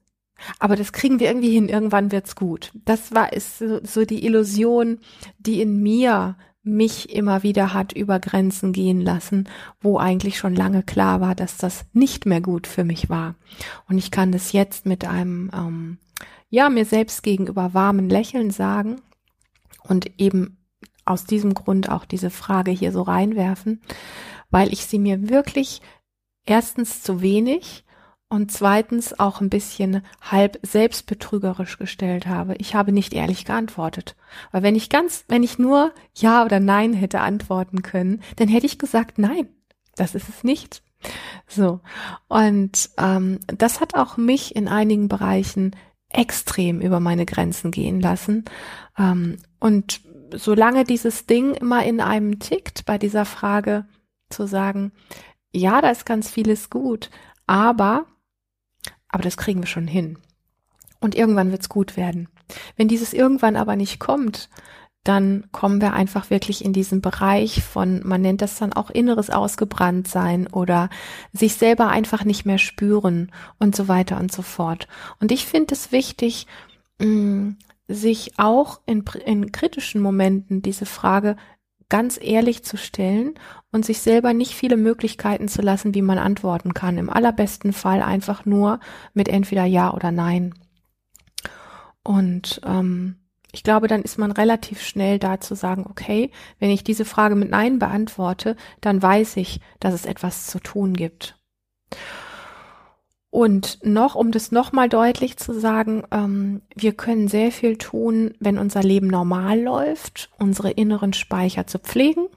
aber 0.59 0.75
das 0.75 0.93
kriegen 0.93 1.19
wir 1.19 1.27
irgendwie 1.27 1.51
hin, 1.51 1.69
irgendwann 1.69 2.11
wird's 2.11 2.35
gut. 2.35 2.71
Das 2.85 3.13
war, 3.13 3.33
ist 3.33 3.59
so, 3.59 3.79
so 3.83 4.03
die 4.03 4.25
Illusion, 4.25 4.99
die 5.37 5.61
in 5.61 5.81
mir 5.81 6.37
mich 6.65 7.11
immer 7.15 7.43
wieder 7.43 7.73
hat 7.73 7.93
über 7.93 8.19
Grenzen 8.19 8.73
gehen 8.73 8.99
lassen, 8.99 9.47
wo 9.81 9.99
eigentlich 9.99 10.37
schon 10.37 10.55
lange 10.55 10.81
klar 10.81 11.21
war, 11.21 11.35
dass 11.35 11.57
das 11.57 11.85
nicht 11.93 12.25
mehr 12.25 12.41
gut 12.41 12.65
für 12.65 12.83
mich 12.83 13.09
war. 13.09 13.35
Und 13.87 13.97
ich 13.99 14.09
kann 14.09 14.31
das 14.31 14.51
jetzt 14.51 14.85
mit 14.85 15.05
einem, 15.05 15.51
ähm, 15.53 15.97
ja, 16.49 16.69
mir 16.69 16.85
selbst 16.85 17.21
gegenüber 17.21 17.73
warmen 17.73 18.09
Lächeln 18.09 18.49
sagen 18.49 19.01
und 19.83 20.19
eben 20.19 20.57
aus 21.05 21.25
diesem 21.25 21.53
Grund 21.53 21.89
auch 21.89 22.03
diese 22.03 22.31
Frage 22.31 22.71
hier 22.71 22.91
so 22.91 23.03
reinwerfen, 23.03 23.79
weil 24.49 24.73
ich 24.73 24.87
sie 24.87 24.97
mir 24.97 25.29
wirklich 25.29 25.81
erstens 26.47 27.03
zu 27.03 27.21
wenig 27.21 27.84
und 28.29 28.51
zweitens 28.51 29.17
auch 29.19 29.39
ein 29.39 29.49
bisschen 29.49 30.01
halb 30.21 30.59
selbstbetrügerisch 30.63 31.77
gestellt 31.77 32.27
habe. 32.27 32.55
Ich 32.55 32.75
habe 32.75 32.91
nicht 32.91 33.13
ehrlich 33.13 33.45
geantwortet. 33.45 34.15
Weil 34.51 34.63
wenn 34.63 34.75
ich 34.75 34.89
ganz, 34.89 35.25
wenn 35.27 35.43
ich 35.43 35.59
nur 35.59 35.93
Ja 36.15 36.43
oder 36.43 36.59
Nein 36.59 36.93
hätte 36.93 37.21
antworten 37.21 37.83
können, 37.83 38.21
dann 38.37 38.47
hätte 38.47 38.65
ich 38.65 38.79
gesagt, 38.79 39.19
nein, 39.19 39.47
das 39.95 40.15
ist 40.15 40.27
es 40.27 40.43
nicht. 40.43 40.81
So. 41.47 41.81
Und 42.27 42.89
ähm, 42.97 43.39
das 43.47 43.79
hat 43.79 43.93
auch 43.93 44.17
mich 44.17 44.55
in 44.55 44.67
einigen 44.67 45.07
Bereichen 45.07 45.75
extrem 46.09 46.81
über 46.81 46.99
meine 46.99 47.25
Grenzen 47.25 47.71
gehen 47.71 48.01
lassen. 48.01 48.45
Ähm, 48.97 49.37
und 49.59 50.01
solange 50.33 50.83
dieses 50.83 51.27
Ding 51.27 51.53
immer 51.53 51.85
in 51.85 52.01
einem 52.01 52.39
tickt, 52.39 52.85
bei 52.85 52.97
dieser 52.97 53.25
Frage 53.25 53.85
zu 54.29 54.47
sagen, 54.47 54.91
ja, 55.53 55.81
da 55.81 55.89
ist 55.89 56.05
ganz 56.05 56.29
vieles 56.29 56.69
gut, 56.69 57.09
aber 57.47 58.05
aber 59.15 59.23
das 59.23 59.37
kriegen 59.37 59.61
wir 59.61 59.67
schon 59.67 59.87
hin. 59.87 60.17
Und 60.99 61.15
irgendwann 61.15 61.51
wird's 61.51 61.69
gut 61.69 61.95
werden. 61.95 62.27
Wenn 62.75 62.89
dieses 62.89 63.13
irgendwann 63.13 63.55
aber 63.55 63.77
nicht 63.77 63.97
kommt, 63.97 64.49
dann 65.05 65.45
kommen 65.53 65.79
wir 65.79 65.93
einfach 65.93 66.29
wirklich 66.29 66.65
in 66.65 66.73
diesen 66.73 66.99
Bereich 66.99 67.63
von, 67.63 68.01
man 68.03 68.21
nennt 68.21 68.41
das 68.41 68.59
dann 68.59 68.73
auch 68.73 68.89
inneres 68.89 69.29
Ausgebranntsein 69.29 70.47
oder 70.47 70.89
sich 71.31 71.53
selber 71.53 71.87
einfach 71.87 72.25
nicht 72.25 72.45
mehr 72.45 72.57
spüren 72.57 73.31
und 73.57 73.73
so 73.73 73.87
weiter 73.87 74.19
und 74.19 74.33
so 74.33 74.41
fort. 74.41 74.89
Und 75.21 75.31
ich 75.31 75.45
finde 75.45 75.75
es 75.75 75.93
wichtig, 75.93 76.45
mm, 76.99 77.51
sich 77.87 78.33
auch 78.37 78.81
in, 78.85 79.05
in 79.25 79.53
kritischen 79.53 80.01
Momenten 80.01 80.61
diese 80.61 80.85
Frage 80.85 81.37
ganz 81.89 82.19
ehrlich 82.21 82.63
zu 82.63 82.77
stellen 82.77 83.35
und 83.71 83.85
sich 83.85 83.99
selber 83.99 84.33
nicht 84.33 84.53
viele 84.53 84.77
Möglichkeiten 84.77 85.47
zu 85.47 85.61
lassen, 85.61 85.93
wie 85.93 86.01
man 86.01 86.17
antworten 86.17 86.73
kann. 86.73 86.97
Im 86.97 87.09
allerbesten 87.09 87.73
Fall 87.73 88.01
einfach 88.01 88.45
nur 88.45 88.79
mit 89.13 89.27
entweder 89.27 89.65
Ja 89.65 89.93
oder 89.93 90.11
Nein. 90.11 90.53
Und 92.03 92.61
ähm, 92.65 93.17
ich 93.51 93.63
glaube, 93.63 93.87
dann 93.87 94.01
ist 94.01 94.17
man 94.17 94.31
relativ 94.31 94.81
schnell 94.81 95.17
da 95.17 95.39
zu 95.39 95.55
sagen, 95.55 95.85
okay, 95.89 96.31
wenn 96.59 96.69
ich 96.69 96.83
diese 96.83 97.05
Frage 97.05 97.35
mit 97.35 97.49
Nein 97.49 97.79
beantworte, 97.79 98.55
dann 98.81 99.01
weiß 99.01 99.37
ich, 99.37 99.61
dass 99.79 99.93
es 99.93 100.05
etwas 100.05 100.47
zu 100.47 100.59
tun 100.59 100.93
gibt. 100.93 101.37
Und 103.35 103.79
noch, 103.83 104.15
um 104.15 104.31
das 104.31 104.51
nochmal 104.51 104.87
deutlich 104.87 105.35
zu 105.37 105.59
sagen, 105.59 106.03
ähm, 106.11 106.61
wir 106.73 106.93
können 106.93 107.27
sehr 107.27 107.51
viel 107.51 107.77
tun, 107.77 108.33
wenn 108.39 108.57
unser 108.57 108.81
Leben 108.81 109.07
normal 109.07 109.59
läuft, 109.59 110.29
unsere 110.39 110.71
inneren 110.71 111.13
Speicher 111.13 111.67
zu 111.67 111.79
pflegen 111.79 112.27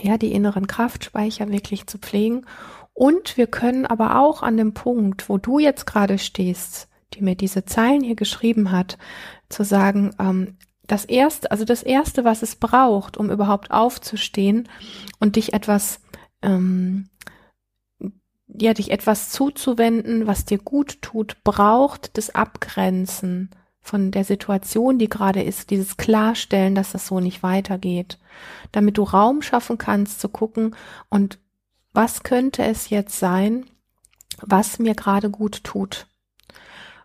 ja, 0.00 0.18
die 0.18 0.32
inneren 0.32 0.66
Kraftspeicher 0.66 1.50
wirklich 1.50 1.86
zu 1.86 1.98
pflegen. 1.98 2.46
Und 2.92 3.36
wir 3.36 3.46
können 3.46 3.86
aber 3.86 4.20
auch 4.20 4.42
an 4.42 4.56
dem 4.56 4.74
Punkt, 4.74 5.28
wo 5.28 5.38
du 5.38 5.58
jetzt 5.58 5.86
gerade 5.86 6.18
stehst, 6.18 6.88
die 7.14 7.22
mir 7.22 7.34
diese 7.34 7.64
Zeilen 7.64 8.02
hier 8.02 8.16
geschrieben 8.16 8.70
hat, 8.70 8.98
zu 9.48 9.64
sagen, 9.64 10.14
ähm, 10.18 10.56
das 10.86 11.04
erste, 11.04 11.50
also 11.50 11.64
das 11.64 11.82
erste, 11.82 12.24
was 12.24 12.42
es 12.42 12.56
braucht, 12.56 13.16
um 13.16 13.30
überhaupt 13.30 13.70
aufzustehen 13.70 14.68
und 15.18 15.36
dich 15.36 15.54
etwas, 15.54 16.00
ähm, 16.42 17.08
ja, 18.58 18.74
dich 18.74 18.90
etwas 18.90 19.30
zuzuwenden, 19.30 20.26
was 20.26 20.44
dir 20.44 20.58
gut 20.58 21.02
tut, 21.02 21.42
braucht 21.44 22.16
das 22.16 22.34
Abgrenzen 22.34 23.50
von 23.80 24.10
der 24.10 24.24
Situation, 24.24 24.98
die 24.98 25.08
gerade 25.08 25.42
ist, 25.42 25.70
dieses 25.70 25.96
Klarstellen, 25.96 26.74
dass 26.74 26.92
das 26.92 27.06
so 27.06 27.20
nicht 27.20 27.42
weitergeht, 27.42 28.18
damit 28.72 28.96
du 28.96 29.02
Raum 29.02 29.42
schaffen 29.42 29.76
kannst 29.76 30.20
zu 30.20 30.28
gucken 30.28 30.74
und 31.10 31.38
was 31.92 32.22
könnte 32.22 32.64
es 32.64 32.90
jetzt 32.90 33.18
sein, 33.18 33.66
was 34.40 34.78
mir 34.78 34.94
gerade 34.94 35.30
gut 35.30 35.62
tut. 35.64 36.06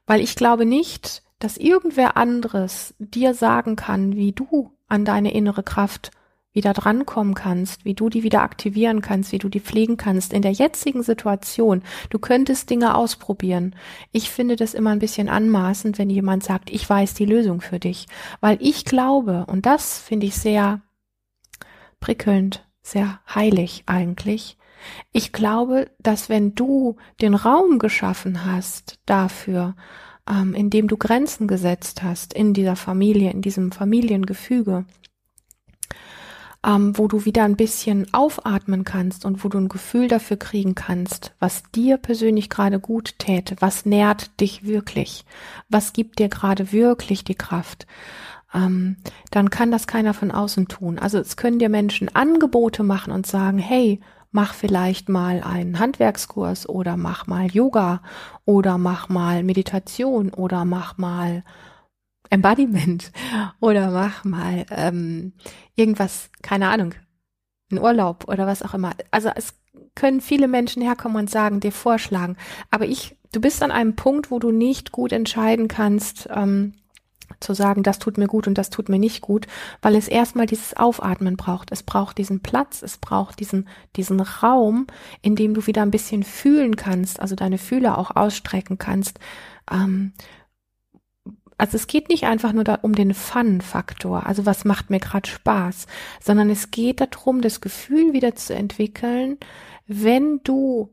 Weil 0.07 0.21
ich 0.21 0.35
glaube 0.35 0.65
nicht, 0.65 1.21
dass 1.39 1.57
irgendwer 1.57 2.17
anderes 2.17 2.95
dir 2.97 3.33
sagen 3.33 3.75
kann, 3.75 4.15
wie 4.15 4.31
du 4.31 4.71
an 4.88 5.05
deine 5.05 5.33
innere 5.33 5.63
Kraft 5.63 6.12
wieder 6.51 6.73
drankommen 6.73 7.35
kannst, 7.35 7.85
wie 7.85 7.93
du 7.93 8.09
die 8.09 8.23
wieder 8.23 8.41
aktivieren 8.41 9.01
kannst, 9.01 9.31
wie 9.31 9.38
du 9.38 9.49
die 9.49 9.59
pflegen 9.59 9.97
kannst 9.97 10.33
in 10.33 10.41
der 10.41 10.51
jetzigen 10.51 11.03
Situation. 11.03 11.83
Du 12.09 12.19
könntest 12.19 12.69
Dinge 12.69 12.95
ausprobieren. 12.95 13.75
Ich 14.12 14.29
finde 14.29 14.55
das 14.55 14.73
immer 14.73 14.91
ein 14.91 14.99
bisschen 14.99 15.29
anmaßend, 15.29 15.97
wenn 15.97 16.09
jemand 16.09 16.43
sagt, 16.43 16.71
ich 16.71 16.89
weiß 16.89 17.13
die 17.13 17.25
Lösung 17.25 17.62
für 17.62 17.79
dich, 17.79 18.07
weil 18.41 18.57
ich 18.62 18.85
glaube, 18.85 19.45
und 19.47 19.65
das 19.65 19.99
finde 19.99 20.25
ich 20.25 20.35
sehr 20.35 20.81
prickelnd, 21.99 22.67
sehr 22.81 23.19
heilig 23.33 23.83
eigentlich, 23.85 24.57
ich 25.12 25.31
glaube, 25.31 25.91
dass 25.99 26.29
wenn 26.29 26.55
du 26.55 26.95
den 27.21 27.33
Raum 27.33 27.79
geschaffen 27.79 28.45
hast 28.45 28.99
dafür, 29.05 29.75
ähm, 30.29 30.53
indem 30.53 30.88
du 30.88 30.97
Grenzen 30.97 31.47
gesetzt 31.47 32.03
hast 32.03 32.33
in 32.33 32.53
dieser 32.53 32.75
Familie, 32.75 33.31
in 33.31 33.41
diesem 33.41 33.71
Familiengefüge, 33.71 34.85
ähm, 36.65 36.97
wo 36.97 37.07
du 37.07 37.25
wieder 37.25 37.43
ein 37.43 37.55
bisschen 37.55 38.13
aufatmen 38.13 38.83
kannst 38.83 39.25
und 39.25 39.43
wo 39.43 39.49
du 39.49 39.57
ein 39.57 39.69
Gefühl 39.69 40.07
dafür 40.07 40.37
kriegen 40.37 40.75
kannst, 40.75 41.33
was 41.39 41.63
dir 41.73 41.97
persönlich 41.97 42.49
gerade 42.49 42.79
gut 42.79 43.17
täte, 43.17 43.55
was 43.59 43.85
nährt 43.85 44.39
dich 44.41 44.65
wirklich, 44.65 45.25
was 45.69 45.93
gibt 45.93 46.19
dir 46.19 46.27
gerade 46.27 46.71
wirklich 46.71 47.23
die 47.23 47.35
Kraft, 47.35 47.87
ähm, 48.53 48.97
dann 49.31 49.49
kann 49.49 49.71
das 49.71 49.87
keiner 49.87 50.13
von 50.13 50.31
außen 50.31 50.67
tun. 50.67 50.99
Also 50.99 51.17
es 51.19 51.37
können 51.37 51.59
dir 51.59 51.69
Menschen 51.69 52.13
Angebote 52.13 52.83
machen 52.83 53.13
und 53.13 53.25
sagen, 53.25 53.59
hey, 53.59 54.01
mach 54.31 54.53
vielleicht 54.53 55.09
mal 55.09 55.41
einen 55.41 55.79
Handwerkskurs 55.79 56.67
oder 56.67 56.97
mach 56.97 57.25
mal 57.27 57.47
Yoga 57.47 58.01
oder 58.45 58.77
mach 58.77 59.09
mal 59.09 59.43
Meditation 59.43 60.31
oder 60.31 60.65
mach 60.65 60.97
mal 60.97 61.43
Embodiment 62.29 63.11
oder 63.59 63.91
mach 63.91 64.23
mal 64.23 64.65
ähm, 64.69 65.33
irgendwas, 65.75 66.29
keine 66.41 66.69
Ahnung, 66.69 66.93
einen 67.71 67.81
Urlaub 67.81 68.27
oder 68.27 68.47
was 68.47 68.63
auch 68.63 68.73
immer. 68.73 68.91
Also 69.11 69.29
es 69.35 69.53
können 69.95 70.21
viele 70.21 70.47
Menschen 70.47 70.81
herkommen 70.81 71.17
und 71.17 71.29
sagen, 71.29 71.59
dir 71.59 71.71
vorschlagen. 71.71 72.37
Aber 72.71 72.85
ich, 72.85 73.17
du 73.31 73.41
bist 73.41 73.61
an 73.63 73.71
einem 73.71 73.95
Punkt, 73.95 74.31
wo 74.31 74.39
du 74.39 74.51
nicht 74.51 74.91
gut 74.91 75.11
entscheiden 75.11 75.67
kannst, 75.67 76.29
ähm, 76.31 76.73
zu 77.39 77.53
sagen, 77.53 77.83
das 77.83 77.99
tut 77.99 78.17
mir 78.17 78.27
gut 78.27 78.47
und 78.47 78.57
das 78.57 78.69
tut 78.69 78.89
mir 78.89 78.99
nicht 78.99 79.21
gut, 79.21 79.47
weil 79.81 79.95
es 79.95 80.07
erstmal 80.07 80.45
dieses 80.45 80.75
Aufatmen 80.75 81.37
braucht. 81.37 81.71
Es 81.71 81.83
braucht 81.83 82.17
diesen 82.17 82.41
Platz, 82.41 82.81
es 82.81 82.97
braucht 82.97 83.39
diesen, 83.39 83.67
diesen 83.95 84.19
Raum, 84.19 84.87
in 85.21 85.35
dem 85.35 85.53
du 85.53 85.67
wieder 85.67 85.83
ein 85.83 85.91
bisschen 85.91 86.23
fühlen 86.23 86.75
kannst, 86.75 87.19
also 87.19 87.35
deine 87.35 87.57
Fühler 87.57 87.97
auch 87.97 88.15
ausstrecken 88.15 88.77
kannst. 88.77 89.19
Ähm, 89.71 90.13
also 91.59 91.75
es 91.75 91.87
geht 91.87 92.09
nicht 92.09 92.23
einfach 92.23 92.53
nur 92.53 92.63
da 92.63 92.75
um 92.81 92.95
den 92.95 93.13
Fun-Faktor, 93.13 94.25
also 94.25 94.45
was 94.45 94.65
macht 94.65 94.89
mir 94.89 94.99
gerade 94.99 95.29
Spaß, 95.29 95.87
sondern 96.21 96.49
es 96.49 96.71
geht 96.71 97.01
darum, 97.01 97.41
das 97.41 97.61
Gefühl 97.61 98.13
wieder 98.13 98.35
zu 98.35 98.55
entwickeln, 98.55 99.37
wenn 99.85 100.41
du 100.43 100.89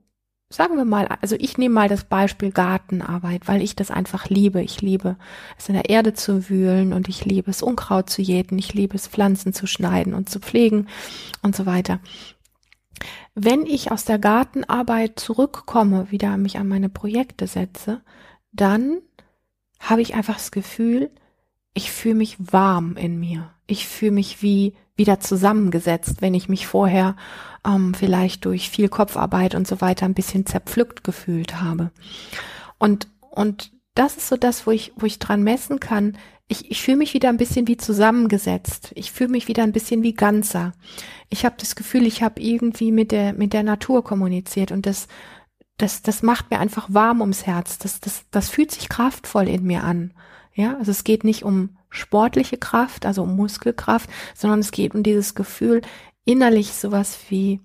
sagen 0.48 0.76
wir 0.76 0.84
mal, 0.84 1.08
also 1.20 1.36
ich 1.38 1.58
nehme 1.58 1.74
mal 1.74 1.88
das 1.88 2.04
Beispiel 2.04 2.52
Gartenarbeit, 2.52 3.48
weil 3.48 3.62
ich 3.62 3.74
das 3.74 3.90
einfach 3.90 4.28
liebe. 4.28 4.62
Ich 4.62 4.80
liebe 4.80 5.16
es 5.58 5.68
in 5.68 5.74
der 5.74 5.90
Erde 5.90 6.14
zu 6.14 6.48
wühlen 6.48 6.92
und 6.92 7.08
ich 7.08 7.24
liebe 7.24 7.50
es 7.50 7.62
Unkraut 7.62 8.10
zu 8.10 8.22
jäten, 8.22 8.58
ich 8.58 8.72
liebe 8.72 8.94
es 8.94 9.08
Pflanzen 9.08 9.52
zu 9.52 9.66
schneiden 9.66 10.14
und 10.14 10.30
zu 10.30 10.38
pflegen 10.38 10.86
und 11.42 11.56
so 11.56 11.66
weiter. 11.66 12.00
Wenn 13.34 13.66
ich 13.66 13.90
aus 13.90 14.04
der 14.04 14.18
Gartenarbeit 14.18 15.18
zurückkomme, 15.18 16.10
wieder 16.10 16.36
mich 16.36 16.58
an 16.58 16.68
meine 16.68 16.88
Projekte 16.88 17.46
setze, 17.46 18.00
dann 18.52 19.00
habe 19.88 20.02
ich 20.02 20.14
einfach 20.14 20.36
das 20.36 20.50
Gefühl, 20.50 21.10
ich 21.74 21.90
fühle 21.90 22.16
mich 22.16 22.36
warm 22.38 22.96
in 22.96 23.20
mir. 23.20 23.50
Ich 23.66 23.86
fühle 23.86 24.12
mich 24.12 24.42
wie 24.42 24.74
wieder 24.96 25.20
zusammengesetzt, 25.20 26.22
wenn 26.22 26.34
ich 26.34 26.48
mich 26.48 26.66
vorher 26.66 27.16
ähm, 27.66 27.94
vielleicht 27.94 28.44
durch 28.46 28.70
viel 28.70 28.88
Kopfarbeit 28.88 29.54
und 29.54 29.68
so 29.68 29.80
weiter 29.80 30.06
ein 30.06 30.14
bisschen 30.14 30.46
zerpflückt 30.46 31.04
gefühlt 31.04 31.60
habe. 31.60 31.90
Und, 32.78 33.08
und 33.30 33.72
das 33.94 34.16
ist 34.16 34.28
so 34.28 34.36
das, 34.36 34.66
wo 34.66 34.70
ich, 34.70 34.92
wo 34.96 35.06
ich 35.06 35.18
dran 35.18 35.42
messen 35.42 35.80
kann. 35.80 36.16
Ich, 36.48 36.70
ich 36.70 36.80
fühle 36.80 36.98
mich 36.98 37.12
wieder 37.12 37.28
ein 37.28 37.36
bisschen 37.36 37.68
wie 37.68 37.76
zusammengesetzt. 37.76 38.92
Ich 38.94 39.12
fühle 39.12 39.30
mich 39.30 39.48
wieder 39.48 39.62
ein 39.62 39.72
bisschen 39.72 40.02
wie 40.02 40.14
ganzer. 40.14 40.72
Ich 41.28 41.44
habe 41.44 41.56
das 41.58 41.76
Gefühl, 41.76 42.06
ich 42.06 42.22
habe 42.22 42.40
irgendwie 42.40 42.92
mit 42.92 43.12
der, 43.12 43.34
mit 43.34 43.52
der 43.52 43.64
Natur 43.64 44.02
kommuniziert 44.02 44.72
und 44.72 44.86
das, 44.86 45.08
das, 45.76 46.02
das 46.02 46.22
macht 46.22 46.50
mir 46.50 46.58
einfach 46.58 46.86
warm 46.90 47.20
ums 47.20 47.46
Herz. 47.46 47.78
Das, 47.78 48.00
das, 48.00 48.24
das 48.30 48.48
fühlt 48.48 48.70
sich 48.70 48.88
kraftvoll 48.88 49.48
in 49.48 49.64
mir 49.64 49.84
an. 49.84 50.12
Ja, 50.54 50.76
also 50.78 50.90
es 50.90 51.04
geht 51.04 51.22
nicht 51.22 51.44
um 51.44 51.76
sportliche 51.90 52.56
Kraft, 52.56 53.04
also 53.04 53.22
um 53.22 53.36
Muskelkraft, 53.36 54.08
sondern 54.34 54.60
es 54.60 54.70
geht 54.70 54.94
um 54.94 55.02
dieses 55.02 55.34
Gefühl, 55.34 55.82
innerlich 56.24 56.72
sowas 56.72 57.18
wie 57.28 57.60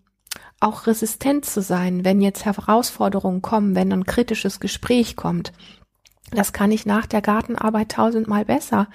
auch 0.60 0.88
resistent 0.88 1.46
zu 1.46 1.62
sein, 1.62 2.06
wenn 2.06 2.22
jetzt 2.22 2.46
Herausforderungen 2.46 3.42
kommen, 3.42 3.76
wenn 3.76 3.92
ein 3.92 4.06
kritisches 4.06 4.60
Gespräch 4.60 5.16
kommt. 5.16 5.54
Das 6.32 6.54
kann 6.54 6.72
ich 6.72 6.86
nach 6.86 7.08
der 7.08 7.22
Gartenarbeit 7.22 7.94
tausendmal 7.94 8.46
besser, 8.46 8.88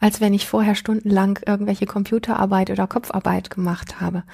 als 0.00 0.20
wenn 0.20 0.34
ich 0.34 0.46
vorher 0.46 0.74
stundenlang 0.74 1.38
irgendwelche 1.46 1.86
Computerarbeit 1.86 2.70
oder 2.70 2.86
Kopfarbeit 2.86 3.50
gemacht 3.50 4.00
habe 4.00 4.24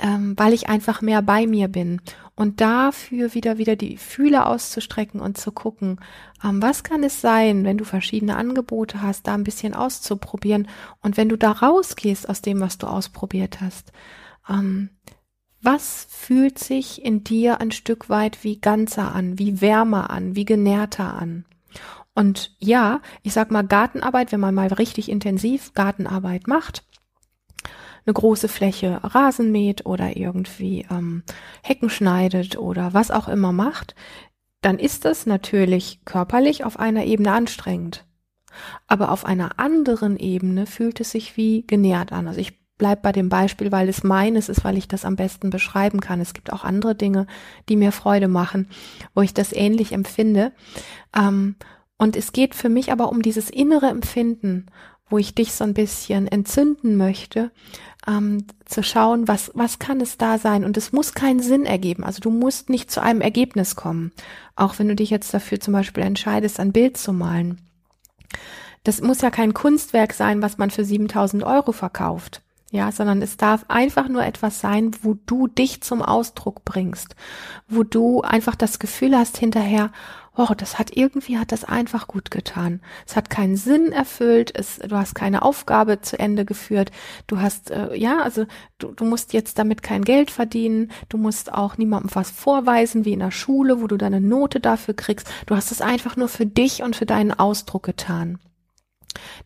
ähm, 0.00 0.34
weil 0.36 0.52
ich 0.52 0.68
einfach 0.68 1.02
mehr 1.02 1.22
bei 1.22 1.46
mir 1.46 1.68
bin 1.68 2.00
und 2.34 2.60
dafür 2.60 3.34
wieder 3.34 3.58
wieder 3.58 3.76
die 3.76 3.96
Fühle 3.96 4.46
auszustrecken 4.46 5.20
und 5.20 5.38
zu 5.38 5.52
gucken, 5.52 6.00
ähm, 6.42 6.62
was 6.62 6.82
kann 6.82 7.04
es 7.04 7.20
sein, 7.20 7.64
wenn 7.64 7.78
du 7.78 7.84
verschiedene 7.84 8.36
Angebote 8.36 9.02
hast, 9.02 9.26
da 9.26 9.34
ein 9.34 9.44
bisschen 9.44 9.74
auszuprobieren 9.74 10.68
und 11.02 11.16
wenn 11.16 11.28
du 11.28 11.36
da 11.36 11.52
rausgehst 11.52 12.28
aus 12.28 12.42
dem, 12.42 12.60
was 12.60 12.78
du 12.78 12.86
ausprobiert 12.86 13.60
hast, 13.60 13.92
ähm, 14.48 14.90
was 15.62 16.06
fühlt 16.08 16.58
sich 16.58 17.04
in 17.04 17.22
dir 17.22 17.60
ein 17.60 17.70
Stück 17.70 18.08
weit 18.08 18.42
wie 18.42 18.58
ganzer 18.58 19.14
an, 19.14 19.38
wie 19.38 19.60
wärmer 19.60 20.10
an, 20.10 20.34
wie 20.34 20.46
genährter 20.46 21.14
an? 21.14 21.44
Und 22.14 22.56
ja, 22.58 23.00
ich 23.22 23.32
sag 23.32 23.50
mal 23.50 23.66
Gartenarbeit, 23.66 24.32
wenn 24.32 24.40
man 24.40 24.54
mal 24.54 24.68
richtig 24.68 25.08
intensiv 25.08 25.74
Gartenarbeit 25.74 26.46
macht, 26.48 26.84
eine 28.06 28.14
große 28.14 28.48
Fläche 28.48 29.00
Rasen 29.02 29.52
mäht 29.52 29.86
oder 29.86 30.16
irgendwie 30.16 30.86
ähm, 30.90 31.22
Hecken 31.62 31.90
schneidet 31.90 32.58
oder 32.58 32.94
was 32.94 33.10
auch 33.10 33.28
immer 33.28 33.52
macht, 33.52 33.94
dann 34.62 34.78
ist 34.78 35.04
das 35.04 35.26
natürlich 35.26 36.00
körperlich 36.04 36.64
auf 36.64 36.78
einer 36.78 37.04
Ebene 37.04 37.32
anstrengend. 37.32 38.04
Aber 38.86 39.10
auf 39.10 39.24
einer 39.24 39.58
anderen 39.58 40.16
Ebene 40.16 40.66
fühlt 40.66 41.00
es 41.00 41.12
sich 41.12 41.36
wie 41.36 41.66
genährt 41.66 42.12
an. 42.12 42.26
Also 42.28 42.40
ich 42.40 42.58
bleib 42.80 43.02
bei 43.02 43.12
dem 43.12 43.28
Beispiel, 43.28 43.70
weil 43.70 43.88
es 43.88 44.02
meines 44.02 44.48
ist, 44.48 44.64
weil 44.64 44.76
ich 44.76 44.88
das 44.88 45.04
am 45.04 45.14
besten 45.14 45.50
beschreiben 45.50 46.00
kann. 46.00 46.20
Es 46.20 46.32
gibt 46.32 46.52
auch 46.52 46.64
andere 46.64 46.94
Dinge, 46.94 47.26
die 47.68 47.76
mir 47.76 47.92
Freude 47.92 48.26
machen, 48.26 48.68
wo 49.14 49.20
ich 49.20 49.34
das 49.34 49.52
ähnlich 49.52 49.92
empfinde. 49.92 50.52
Ähm, 51.14 51.56
und 51.98 52.16
es 52.16 52.32
geht 52.32 52.54
für 52.54 52.70
mich 52.70 52.90
aber 52.90 53.10
um 53.10 53.20
dieses 53.20 53.50
innere 53.50 53.88
Empfinden, 53.88 54.66
wo 55.10 55.18
ich 55.18 55.34
dich 55.34 55.52
so 55.52 55.64
ein 55.64 55.74
bisschen 55.74 56.26
entzünden 56.28 56.96
möchte, 56.96 57.50
ähm, 58.06 58.46
zu 58.64 58.82
schauen, 58.82 59.28
was, 59.28 59.50
was 59.54 59.78
kann 59.78 60.00
es 60.00 60.16
da 60.16 60.38
sein? 60.38 60.64
Und 60.64 60.76
es 60.76 60.92
muss 60.92 61.12
keinen 61.12 61.40
Sinn 61.40 61.66
ergeben. 61.66 62.04
Also 62.04 62.20
du 62.20 62.30
musst 62.30 62.70
nicht 62.70 62.90
zu 62.90 63.02
einem 63.02 63.20
Ergebnis 63.20 63.76
kommen. 63.76 64.12
Auch 64.56 64.78
wenn 64.78 64.88
du 64.88 64.94
dich 64.94 65.10
jetzt 65.10 65.34
dafür 65.34 65.60
zum 65.60 65.74
Beispiel 65.74 66.04
entscheidest, 66.04 66.60
ein 66.60 66.72
Bild 66.72 66.96
zu 66.96 67.12
malen. 67.12 67.60
Das 68.84 69.02
muss 69.02 69.20
ja 69.20 69.30
kein 69.30 69.52
Kunstwerk 69.52 70.14
sein, 70.14 70.40
was 70.40 70.56
man 70.56 70.70
für 70.70 70.84
7000 70.84 71.44
Euro 71.44 71.72
verkauft. 71.72 72.42
Ja, 72.72 72.92
sondern 72.92 73.20
es 73.20 73.36
darf 73.36 73.64
einfach 73.66 74.08
nur 74.08 74.24
etwas 74.24 74.60
sein, 74.60 74.92
wo 75.02 75.16
du 75.26 75.48
dich 75.48 75.82
zum 75.82 76.02
Ausdruck 76.02 76.64
bringst, 76.64 77.16
wo 77.68 77.82
du 77.82 78.20
einfach 78.20 78.54
das 78.54 78.78
Gefühl 78.78 79.18
hast 79.18 79.36
hinterher, 79.36 79.90
oh, 80.40 80.54
das 80.56 80.78
hat 80.78 80.96
irgendwie 80.96 81.38
hat 81.38 81.52
das 81.52 81.64
einfach 81.64 82.06
gut 82.06 82.30
getan. 82.30 82.80
Es 83.06 83.16
hat 83.16 83.28
keinen 83.28 83.56
Sinn 83.56 83.92
erfüllt, 83.92 84.52
es, 84.54 84.78
du 84.78 84.96
hast 84.96 85.14
keine 85.14 85.42
Aufgabe 85.42 86.00
zu 86.00 86.18
Ende 86.18 86.44
geführt, 86.44 86.90
du 87.26 87.40
hast, 87.40 87.70
äh, 87.70 87.94
ja, 87.94 88.22
also 88.22 88.46
du, 88.78 88.92
du 88.92 89.04
musst 89.04 89.32
jetzt 89.32 89.58
damit 89.58 89.82
kein 89.82 90.02
Geld 90.02 90.30
verdienen, 90.30 90.90
du 91.08 91.18
musst 91.18 91.52
auch 91.52 91.76
niemandem 91.76 92.10
was 92.14 92.30
vorweisen, 92.30 93.04
wie 93.04 93.12
in 93.12 93.20
der 93.20 93.30
Schule, 93.30 93.82
wo 93.82 93.86
du 93.86 93.96
deine 93.96 94.20
Note 94.20 94.60
dafür 94.60 94.94
kriegst. 94.94 95.30
Du 95.46 95.54
hast 95.56 95.72
es 95.72 95.82
einfach 95.82 96.16
nur 96.16 96.28
für 96.28 96.46
dich 96.46 96.82
und 96.82 96.96
für 96.96 97.06
deinen 97.06 97.32
Ausdruck 97.32 97.82
getan. 97.82 98.38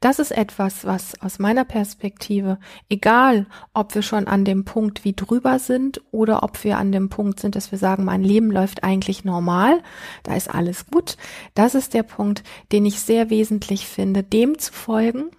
Das 0.01 0.19
ist 0.19 0.31
etwas, 0.31 0.85
was 0.85 1.21
aus 1.21 1.39
meiner 1.39 1.65
Perspektive, 1.65 2.59
egal 2.89 3.47
ob 3.73 3.95
wir 3.95 4.03
schon 4.03 4.27
an 4.27 4.45
dem 4.45 4.65
Punkt 4.65 5.05
wie 5.05 5.15
drüber 5.15 5.59
sind 5.59 6.03
oder 6.11 6.43
ob 6.43 6.63
wir 6.65 6.79
an 6.79 6.93
dem 6.93 7.09
Punkt 7.09 7.41
sind, 7.41 7.57
dass 7.57 7.71
wir 7.71 7.79
sagen, 7.79 8.05
mein 8.05 8.23
Leben 8.23 8.51
läuft 8.51 8.85
eigentlich 8.85 9.25
normal, 9.25 9.83
da 10.23 10.35
ist 10.35 10.53
alles 10.55 10.87
gut, 10.87 11.17
das 11.55 11.75
ist 11.75 11.95
der 11.95 12.03
Punkt, 12.03 12.43
den 12.73 12.87
ich 12.87 13.01
sehr 13.01 13.31
wesentlich 13.31 13.87
finde, 13.87 14.23
dem 14.23 14.59
zu 14.59 14.73
folgen 14.73 15.31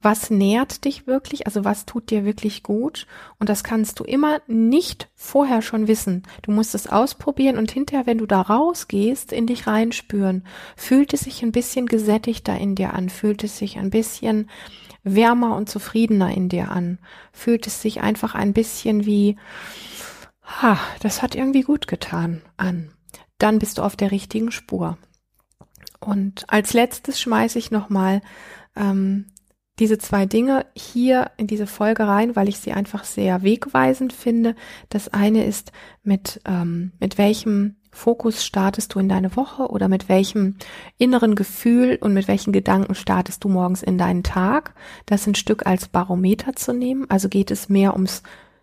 was 0.00 0.30
nährt 0.30 0.84
dich 0.84 1.06
wirklich, 1.08 1.46
also 1.46 1.64
was 1.64 1.84
tut 1.84 2.10
dir 2.10 2.24
wirklich 2.24 2.62
gut. 2.62 3.06
Und 3.38 3.48
das 3.48 3.64
kannst 3.64 3.98
du 3.98 4.04
immer 4.04 4.40
nicht 4.46 5.08
vorher 5.16 5.60
schon 5.60 5.88
wissen. 5.88 6.22
Du 6.42 6.52
musst 6.52 6.74
es 6.74 6.86
ausprobieren 6.86 7.58
und 7.58 7.72
hinterher, 7.72 8.06
wenn 8.06 8.18
du 8.18 8.26
da 8.26 8.40
rausgehst, 8.40 9.32
in 9.32 9.46
dich 9.46 9.66
reinspüren. 9.66 10.44
Fühlt 10.76 11.12
es 11.14 11.20
sich 11.20 11.42
ein 11.42 11.50
bisschen 11.50 11.86
gesättigter 11.86 12.56
in 12.56 12.76
dir 12.76 12.94
an? 12.94 13.08
Fühlt 13.08 13.42
es 13.42 13.58
sich 13.58 13.76
ein 13.76 13.90
bisschen 13.90 14.48
wärmer 15.02 15.56
und 15.56 15.68
zufriedener 15.68 16.32
in 16.32 16.48
dir 16.48 16.70
an? 16.70 16.98
Fühlt 17.32 17.66
es 17.66 17.82
sich 17.82 18.00
einfach 18.00 18.36
ein 18.36 18.52
bisschen 18.52 19.04
wie, 19.04 19.36
ha, 20.44 20.78
das 21.00 21.22
hat 21.22 21.34
irgendwie 21.34 21.62
gut 21.62 21.88
getan 21.88 22.42
an? 22.56 22.92
Dann 23.38 23.58
bist 23.58 23.78
du 23.78 23.82
auf 23.82 23.96
der 23.96 24.12
richtigen 24.12 24.52
Spur. 24.52 24.96
Und 25.98 26.44
als 26.48 26.72
letztes 26.72 27.20
schmeiße 27.20 27.58
ich 27.58 27.72
nochmal 27.72 28.22
ähm, 28.76 29.26
diese 29.78 29.98
zwei 29.98 30.26
Dinge 30.26 30.66
hier 30.74 31.30
in 31.36 31.46
diese 31.46 31.66
Folge 31.66 32.06
rein, 32.06 32.36
weil 32.36 32.48
ich 32.48 32.58
sie 32.58 32.72
einfach 32.72 33.04
sehr 33.04 33.42
wegweisend 33.42 34.12
finde. 34.12 34.54
Das 34.88 35.08
eine 35.08 35.44
ist, 35.44 35.72
mit, 36.02 36.40
ähm, 36.44 36.92
mit 36.98 37.18
welchem 37.18 37.76
Fokus 37.90 38.44
startest 38.44 38.94
du 38.94 38.98
in 38.98 39.08
deine 39.08 39.34
Woche 39.36 39.68
oder 39.68 39.88
mit 39.88 40.08
welchem 40.08 40.56
inneren 40.98 41.34
Gefühl 41.34 41.98
und 42.00 42.12
mit 42.14 42.28
welchen 42.28 42.52
Gedanken 42.52 42.94
startest 42.94 43.44
du 43.44 43.48
morgens 43.48 43.82
in 43.82 43.98
deinen 43.98 44.22
Tag. 44.22 44.74
Das 45.06 45.26
ein 45.26 45.34
Stück 45.34 45.66
als 45.66 45.88
Barometer 45.88 46.54
zu 46.54 46.72
nehmen. 46.72 47.06
Also 47.08 47.28
geht 47.28 47.50
es 47.50 47.68
mehr 47.68 47.94
ums, 47.94 48.22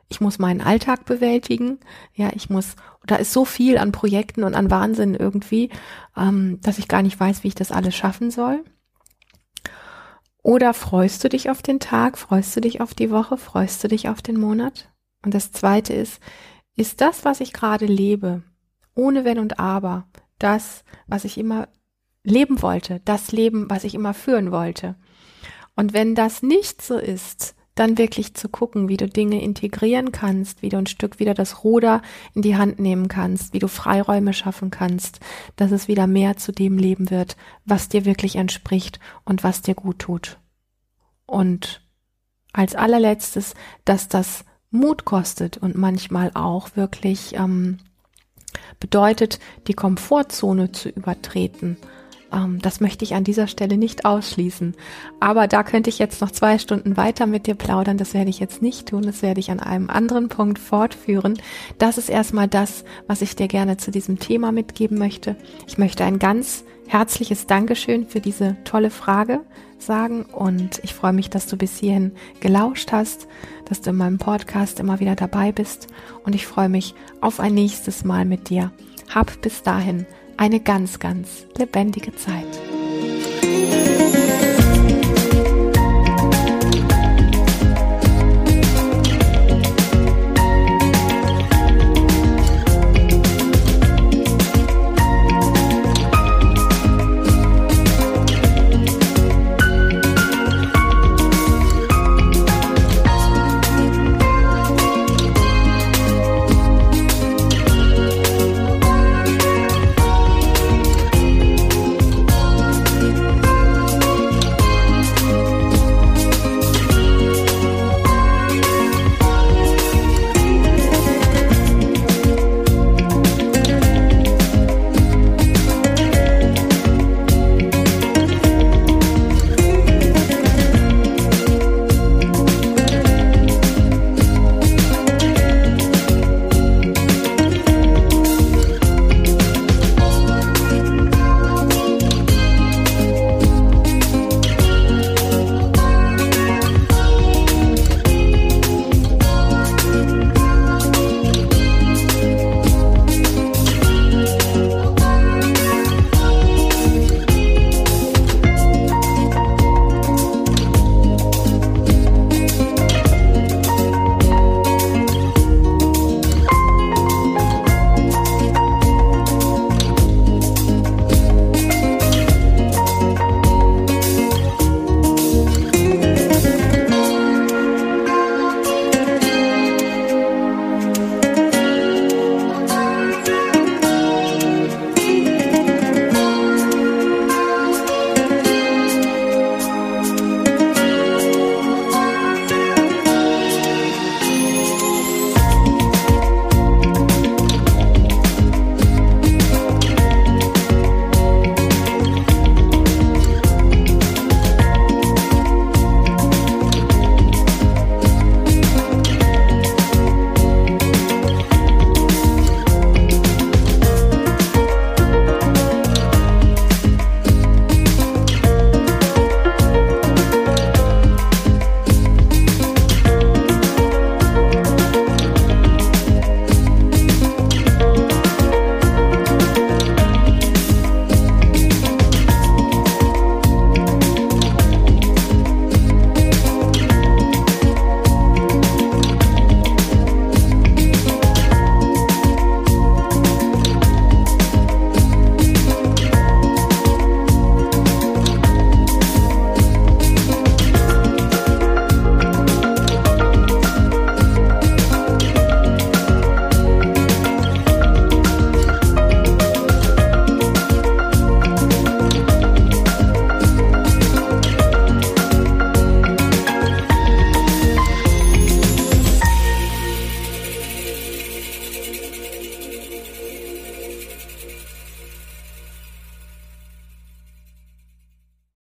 ich 0.10 0.22
muss 0.22 0.40
meinen 0.40 0.62
Alltag 0.62 1.06
bewältigen. 1.06 1.80
Ja, 2.14 2.30
ich 2.34 2.50
muss, 2.50 2.76
da 3.06 3.16
ist 3.16 3.34
so 3.34 3.46
viel 3.46 3.78
an 3.78 3.92
Projekten 3.92 4.44
und 4.44 4.56
an 4.56 4.72
Wahnsinn 4.72 5.16
irgendwie, 5.16 5.70
ähm, 6.16 6.60
dass 6.62 6.78
ich 6.78 6.88
gar 6.88 7.02
nicht 7.02 7.20
weiß, 7.20 7.44
wie 7.44 7.50
ich 7.50 7.56
das 7.56 7.72
alles 7.72 7.96
schaffen 7.96 8.32
soll. 8.32 8.64
Oder 10.46 10.76
freust 10.76 11.24
du 11.24 11.30
dich 11.30 11.50
auf 11.50 11.64
den 11.64 11.80
Tag, 11.80 12.20
freust 12.20 12.56
du 12.56 12.62
dich 12.62 12.80
auf 12.80 12.94
die 12.94 13.10
Woche, 13.10 13.36
freust 13.36 13.84
du 13.84 13.88
dich 13.88 14.10
auf 14.10 14.22
den 14.22 14.40
Monat? 14.40 14.92
Und 15.24 15.34
das 15.34 15.52
Zweite 15.52 15.94
ist, 15.94 16.22
ist 16.76 17.02
das, 17.02 17.26
was 17.26 17.40
ich 17.40 17.52
gerade 17.52 17.88
lebe, 17.88 18.44
ohne 18.94 19.26
Wenn 19.26 19.40
und 19.40 19.60
Aber, 19.60 20.08
das, 20.38 20.84
was 21.08 21.26
ich 21.26 21.40
immer 21.40 21.68
leben 22.24 22.62
wollte, 22.62 23.02
das 23.06 23.32
Leben, 23.32 23.72
was 23.72 23.86
ich 23.86 23.96
immer 23.96 24.14
führen 24.14 24.52
wollte? 24.52 24.94
Und 25.76 25.94
wenn 25.94 26.14
das 26.14 26.44
nicht 26.44 26.80
so 26.80 27.00
ist, 27.00 27.56
dann 27.76 27.98
wirklich 27.98 28.34
zu 28.34 28.48
gucken, 28.48 28.88
wie 28.88 28.98
du 28.98 29.08
Dinge 29.08 29.42
integrieren 29.42 30.14
kannst, 30.14 30.62
wie 30.62 30.70
du 30.70 30.78
ein 30.78 30.88
Stück 30.88 31.20
wieder 31.20 31.34
das 31.34 31.64
Ruder 31.64 32.02
in 32.34 32.42
die 32.42 32.56
Hand 32.56 32.80
nehmen 32.80 33.10
kannst, 33.10 33.54
wie 33.54 33.60
du 33.60 33.68
Freiräume 33.68 34.34
schaffen 34.34 34.72
kannst, 34.72 35.20
dass 35.58 35.72
es 35.72 35.90
wieder 35.90 36.08
mehr 36.08 36.38
zu 36.38 36.54
dem 36.54 36.78
Leben 36.78 37.10
wird, 37.10 37.36
was 37.66 37.90
dir 37.90 38.06
wirklich 38.06 38.38
entspricht 38.38 39.00
und 39.26 39.44
was 39.44 39.62
dir 39.62 39.76
gut 39.76 40.00
tut. 40.00 40.40
Und 41.26 41.82
als 42.54 42.76
allerletztes, 42.76 43.54
dass 43.84 44.08
das 44.08 44.46
Mut 44.72 45.04
kostet 45.04 45.58
und 45.58 45.76
manchmal 45.76 46.32
auch 46.34 46.76
wirklich 46.76 47.36
ähm, 47.36 47.80
bedeutet, 48.80 49.40
die 49.68 49.74
Komfortzone 49.74 50.72
zu 50.72 50.90
übertreten 50.90 51.78
ähm, 52.36 52.60
das 52.62 52.82
möchte 52.82 53.06
ich 53.06 53.16
an 53.16 53.24
dieser 53.24 53.48
Stelle 53.48 53.78
nicht 53.78 54.06
ausschließen. 54.06 54.76
Aber 55.20 55.48
da 55.48 55.64
könnte 55.64 55.90
ich 55.90 55.98
jetzt 55.98 56.22
noch 56.22 56.32
zwei 56.32 56.60
Stunden 56.60 56.98
weiter 56.98 57.26
mit 57.26 57.48
dir 57.48 57.56
plaudern. 57.56 57.98
Das 57.98 58.14
werde 58.14 58.30
ich 58.30 58.40
jetzt 58.40 58.62
nicht 58.62 58.90
tun. 58.90 59.04
Das 59.04 59.22
werde 59.22 59.40
ich 59.40 59.50
an 59.50 59.60
einem 59.60 59.90
anderen 59.90 60.30
Punkt 60.30 60.60
fortführen. 60.60 61.40
Das 61.78 61.98
ist 61.98 62.10
erstmal 62.10 62.48
das, 62.48 62.84
was 63.08 63.22
ich 63.22 63.36
dir 63.36 63.48
gerne 63.48 63.78
zu 63.78 63.92
diesem 63.92 64.20
Thema 64.20 64.52
mitgeben 64.52 64.98
möchte. 64.98 65.36
Ich 65.68 65.78
möchte 65.78 66.04
ein 66.04 66.20
ganz 66.20 66.66
herzliches 66.88 67.48
Dankeschön 67.48 68.06
für 68.08 68.20
diese 68.20 68.58
tolle 68.64 68.92
Frage 68.92 69.42
sagen 69.80 70.24
und 70.26 70.80
ich 70.84 70.94
freue 70.94 71.14
mich, 71.14 71.30
dass 71.30 71.48
du 71.48 71.58
bis 71.58 71.80
hierhin 71.80 72.12
gelauscht 72.42 72.92
hast, 72.92 73.28
dass 73.66 73.82
du 73.82 73.90
in 73.90 73.96
meinem 73.96 74.20
Podcast 74.20 74.80
immer 74.80 75.00
wieder 75.00 75.16
dabei 75.16 75.52
bist 75.52 75.88
und 76.24 76.36
ich 76.36 76.46
freue 76.46 76.70
mich 76.70 76.94
auf 77.22 77.40
ein 77.40 77.56
nächstes 77.56 78.04
Mal 78.04 78.26
mit 78.26 78.50
dir. 78.50 78.72
Hab 79.14 79.42
bis 79.42 79.64
dahin 79.64 80.06
eine 80.38 80.60
ganz, 80.60 81.00
ganz 81.00 81.46
lebendige 81.58 82.16
Zeit. 82.16 82.75